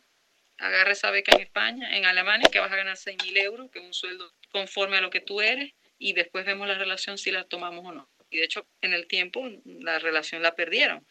agarra 0.57 0.91
esa 0.91 1.11
beca 1.11 1.35
en 1.35 1.41
España, 1.41 1.97
en 1.97 2.05
Alemania, 2.05 2.49
que 2.51 2.59
vas 2.59 2.71
a 2.71 2.75
ganar 2.75 2.97
6 2.97 3.17
mil 3.23 3.37
euros, 3.37 3.69
que 3.71 3.79
es 3.79 3.85
un 3.85 3.93
sueldo 3.93 4.33
conforme 4.51 4.97
a 4.97 5.01
lo 5.01 5.09
que 5.09 5.21
tú 5.21 5.41
eres, 5.41 5.73
y 5.99 6.13
después 6.13 6.45
vemos 6.45 6.67
la 6.67 6.77
relación 6.77 7.17
si 7.17 7.31
la 7.31 7.43
tomamos 7.45 7.85
o 7.85 7.91
no. 7.91 8.09
Y 8.29 8.37
de 8.37 8.43
hecho, 8.43 8.65
en 8.81 8.93
el 8.93 9.07
tiempo, 9.07 9.49
la 9.65 9.99
relación 9.99 10.41
la 10.41 10.55
perdieron. 10.55 11.05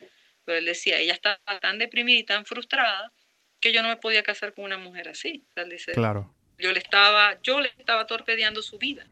Pero 0.46 0.58
él 0.58 0.64
decía, 0.64 0.98
ella 0.98 1.12
estaba 1.12 1.38
tan 1.60 1.78
deprimida 1.78 2.18
y 2.18 2.24
tan 2.24 2.46
frustrada 2.46 3.12
que 3.60 3.72
yo 3.72 3.82
no 3.82 3.88
me 3.88 3.96
podía 3.96 4.22
casar 4.22 4.54
con 4.54 4.64
una 4.64 4.78
mujer 4.78 5.08
así. 5.08 5.44
O 5.50 5.52
sea, 5.52 5.64
dice, 5.64 5.92
claro. 5.92 6.32
Yo 6.58 6.72
le 6.72 6.78
estaba, 6.78 7.38
yo 7.42 7.60
le 7.60 7.68
estaba 7.76 8.06
torpedeando 8.06 8.62
su 8.62 8.78
vida. 8.78 9.06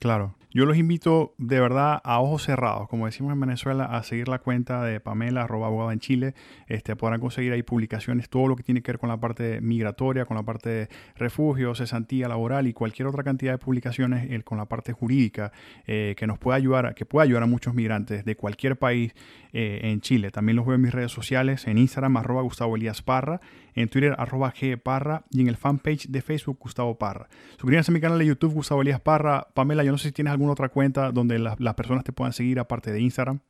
Claro. 0.00 0.36
Yo 0.50 0.66
los 0.66 0.76
invito 0.76 1.34
de 1.38 1.60
verdad 1.60 2.00
a 2.02 2.20
ojos 2.20 2.42
cerrados, 2.42 2.88
como 2.88 3.06
decimos 3.06 3.32
en 3.32 3.40
Venezuela, 3.40 3.84
a 3.84 4.02
seguir 4.02 4.26
la 4.26 4.40
cuenta 4.40 4.82
de 4.82 4.98
Pamela, 4.98 5.42
arroba 5.42 5.68
abogada 5.68 5.92
en 5.92 6.00
Chile. 6.00 6.34
Este, 6.72 6.96
podrán 6.96 7.20
conseguir 7.20 7.52
ahí 7.52 7.62
publicaciones, 7.62 8.30
todo 8.30 8.48
lo 8.48 8.56
que 8.56 8.62
tiene 8.62 8.80
que 8.80 8.92
ver 8.92 8.98
con 8.98 9.10
la 9.10 9.20
parte 9.20 9.60
migratoria, 9.60 10.24
con 10.24 10.38
la 10.38 10.42
parte 10.42 10.70
de 10.70 10.88
refugio, 11.16 11.74
cesantía 11.74 12.28
laboral 12.28 12.66
y 12.66 12.72
cualquier 12.72 13.08
otra 13.08 13.22
cantidad 13.22 13.52
de 13.52 13.58
publicaciones 13.58 14.42
con 14.44 14.56
la 14.56 14.64
parte 14.64 14.94
jurídica 14.94 15.52
eh, 15.86 16.14
que 16.16 16.26
nos 16.26 16.38
pueda 16.38 16.56
ayudar, 16.56 16.94
que 16.94 17.04
pueda 17.04 17.24
ayudar 17.24 17.42
a 17.42 17.46
muchos 17.46 17.74
migrantes 17.74 18.24
de 18.24 18.36
cualquier 18.36 18.78
país 18.78 19.12
eh, 19.52 19.80
en 19.82 20.00
Chile. 20.00 20.30
También 20.30 20.56
los 20.56 20.64
veo 20.64 20.76
en 20.76 20.80
mis 20.80 20.92
redes 20.92 21.12
sociales, 21.12 21.66
en 21.66 21.76
Instagram, 21.76 22.16
arroba 22.16 22.40
Gustavo 22.40 22.74
Elías 22.74 23.02
Parra, 23.02 23.42
en 23.74 23.90
Twitter, 23.90 24.14
arroba 24.16 24.50
G 24.54 24.80
Parra 24.80 25.26
y 25.30 25.42
en 25.42 25.48
el 25.48 25.56
fanpage 25.56 26.08
de 26.08 26.22
Facebook, 26.22 26.56
Gustavo 26.58 26.96
Parra. 26.96 27.28
Suscríbanse 27.58 27.90
a 27.90 27.94
mi 27.94 28.00
canal 28.00 28.18
de 28.18 28.24
YouTube, 28.24 28.54
Gustavo 28.54 28.80
Elías 28.80 29.00
Parra. 29.02 29.46
Pamela, 29.52 29.84
yo 29.84 29.92
no 29.92 29.98
sé 29.98 30.08
si 30.08 30.12
tienes 30.12 30.30
alguna 30.30 30.52
otra 30.52 30.70
cuenta 30.70 31.12
donde 31.12 31.38
las 31.38 31.74
personas 31.74 32.02
te 32.02 32.12
puedan 32.12 32.32
seguir 32.32 32.58
aparte 32.58 32.92
de 32.92 33.00
Instagram. 33.02 33.40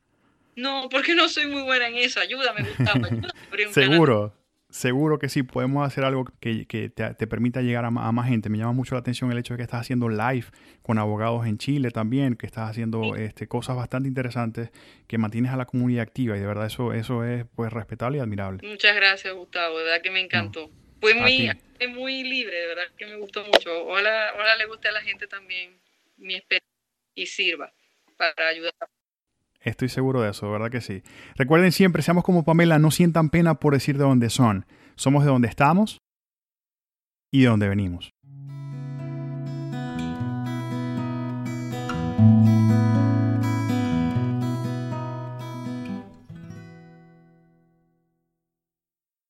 No, 0.55 0.87
porque 0.89 1.15
no 1.15 1.27
soy 1.29 1.47
muy 1.47 1.63
buena 1.63 1.87
en 1.87 1.95
eso. 1.95 2.19
Ayúdame, 2.19 2.61
Gustavo. 2.61 3.05
Ayúdame 3.05 3.73
Seguro. 3.73 4.33
Seguro 4.73 5.19
que 5.19 5.29
sí, 5.29 5.43
podemos 5.43 5.85
hacer 5.85 6.03
algo 6.03 6.25
que, 6.39 6.65
que 6.65 6.89
te, 6.89 7.13
te, 7.13 7.27
permita 7.27 7.61
llegar 7.61 7.85
a, 7.85 7.89
a, 7.89 8.11
más 8.11 8.27
gente. 8.27 8.49
Me 8.49 8.57
llama 8.57 8.71
mucho 8.71 8.95
la 8.95 9.01
atención 9.01 9.31
el 9.31 9.37
hecho 9.37 9.53
de 9.53 9.57
que 9.59 9.63
estás 9.63 9.81
haciendo 9.81 10.09
live 10.09 10.45
con 10.81 10.97
abogados 10.97 11.45
en 11.45 11.59
Chile 11.59 11.91
también, 11.91 12.35
que 12.35 12.47
estás 12.47 12.71
haciendo 12.71 13.13
sí. 13.13 13.21
este, 13.21 13.47
cosas 13.47 13.75
bastante 13.75 14.07
interesantes, 14.07 14.71
que 15.07 15.19
mantienes 15.19 15.51
a 15.51 15.57
la 15.57 15.67
comunidad 15.67 16.01
activa 16.01 16.35
y 16.37 16.39
de 16.39 16.47
verdad 16.47 16.65
eso, 16.65 16.91
eso 16.91 17.23
es 17.23 17.45
pues 17.55 17.71
respetable 17.71 18.17
y 18.17 18.21
admirable. 18.21 18.67
Muchas 18.67 18.95
gracias, 18.95 19.31
Gustavo, 19.35 19.77
de 19.77 19.83
verdad 19.83 20.01
que 20.01 20.09
me 20.09 20.21
encantó. 20.21 20.61
No. 20.61 20.73
Fue 20.99 21.13
muy, 21.13 21.51
muy 21.89 22.23
libre, 22.23 22.57
de 22.57 22.67
verdad 22.67 22.83
que 22.97 23.05
me 23.05 23.17
gustó 23.17 23.45
mucho. 23.45 23.85
Ojalá, 23.85 24.31
ojalá 24.33 24.55
le 24.55 24.65
guste 24.65 24.87
a 24.87 24.91
la 24.91 25.01
gente 25.01 25.27
también 25.27 25.77
mi 26.17 26.33
experiencia 26.33 26.73
y 27.13 27.27
sirva 27.27 27.71
para 28.17 28.47
ayudar 28.47 28.73
Estoy 29.63 29.87
seguro 29.87 30.21
de 30.21 30.31
eso, 30.31 30.51
¿verdad 30.51 30.69
que 30.69 30.81
sí? 30.81 31.03
Recuerden 31.35 31.71
siempre, 31.71 32.03
seamos 32.03 32.25
como 32.25 32.43
Pamela, 32.43 32.79
no 32.79 32.91
sientan 32.91 33.29
pena 33.29 33.55
por 33.55 33.73
decir 33.73 33.97
de 33.97 34.03
dónde 34.03 34.29
son. 34.29 34.65
Somos 34.95 35.23
de 35.23 35.31
donde 35.31 35.47
estamos 35.47 35.99
y 37.31 37.41
de 37.41 37.47
dónde 37.47 37.69
venimos. 37.69 38.13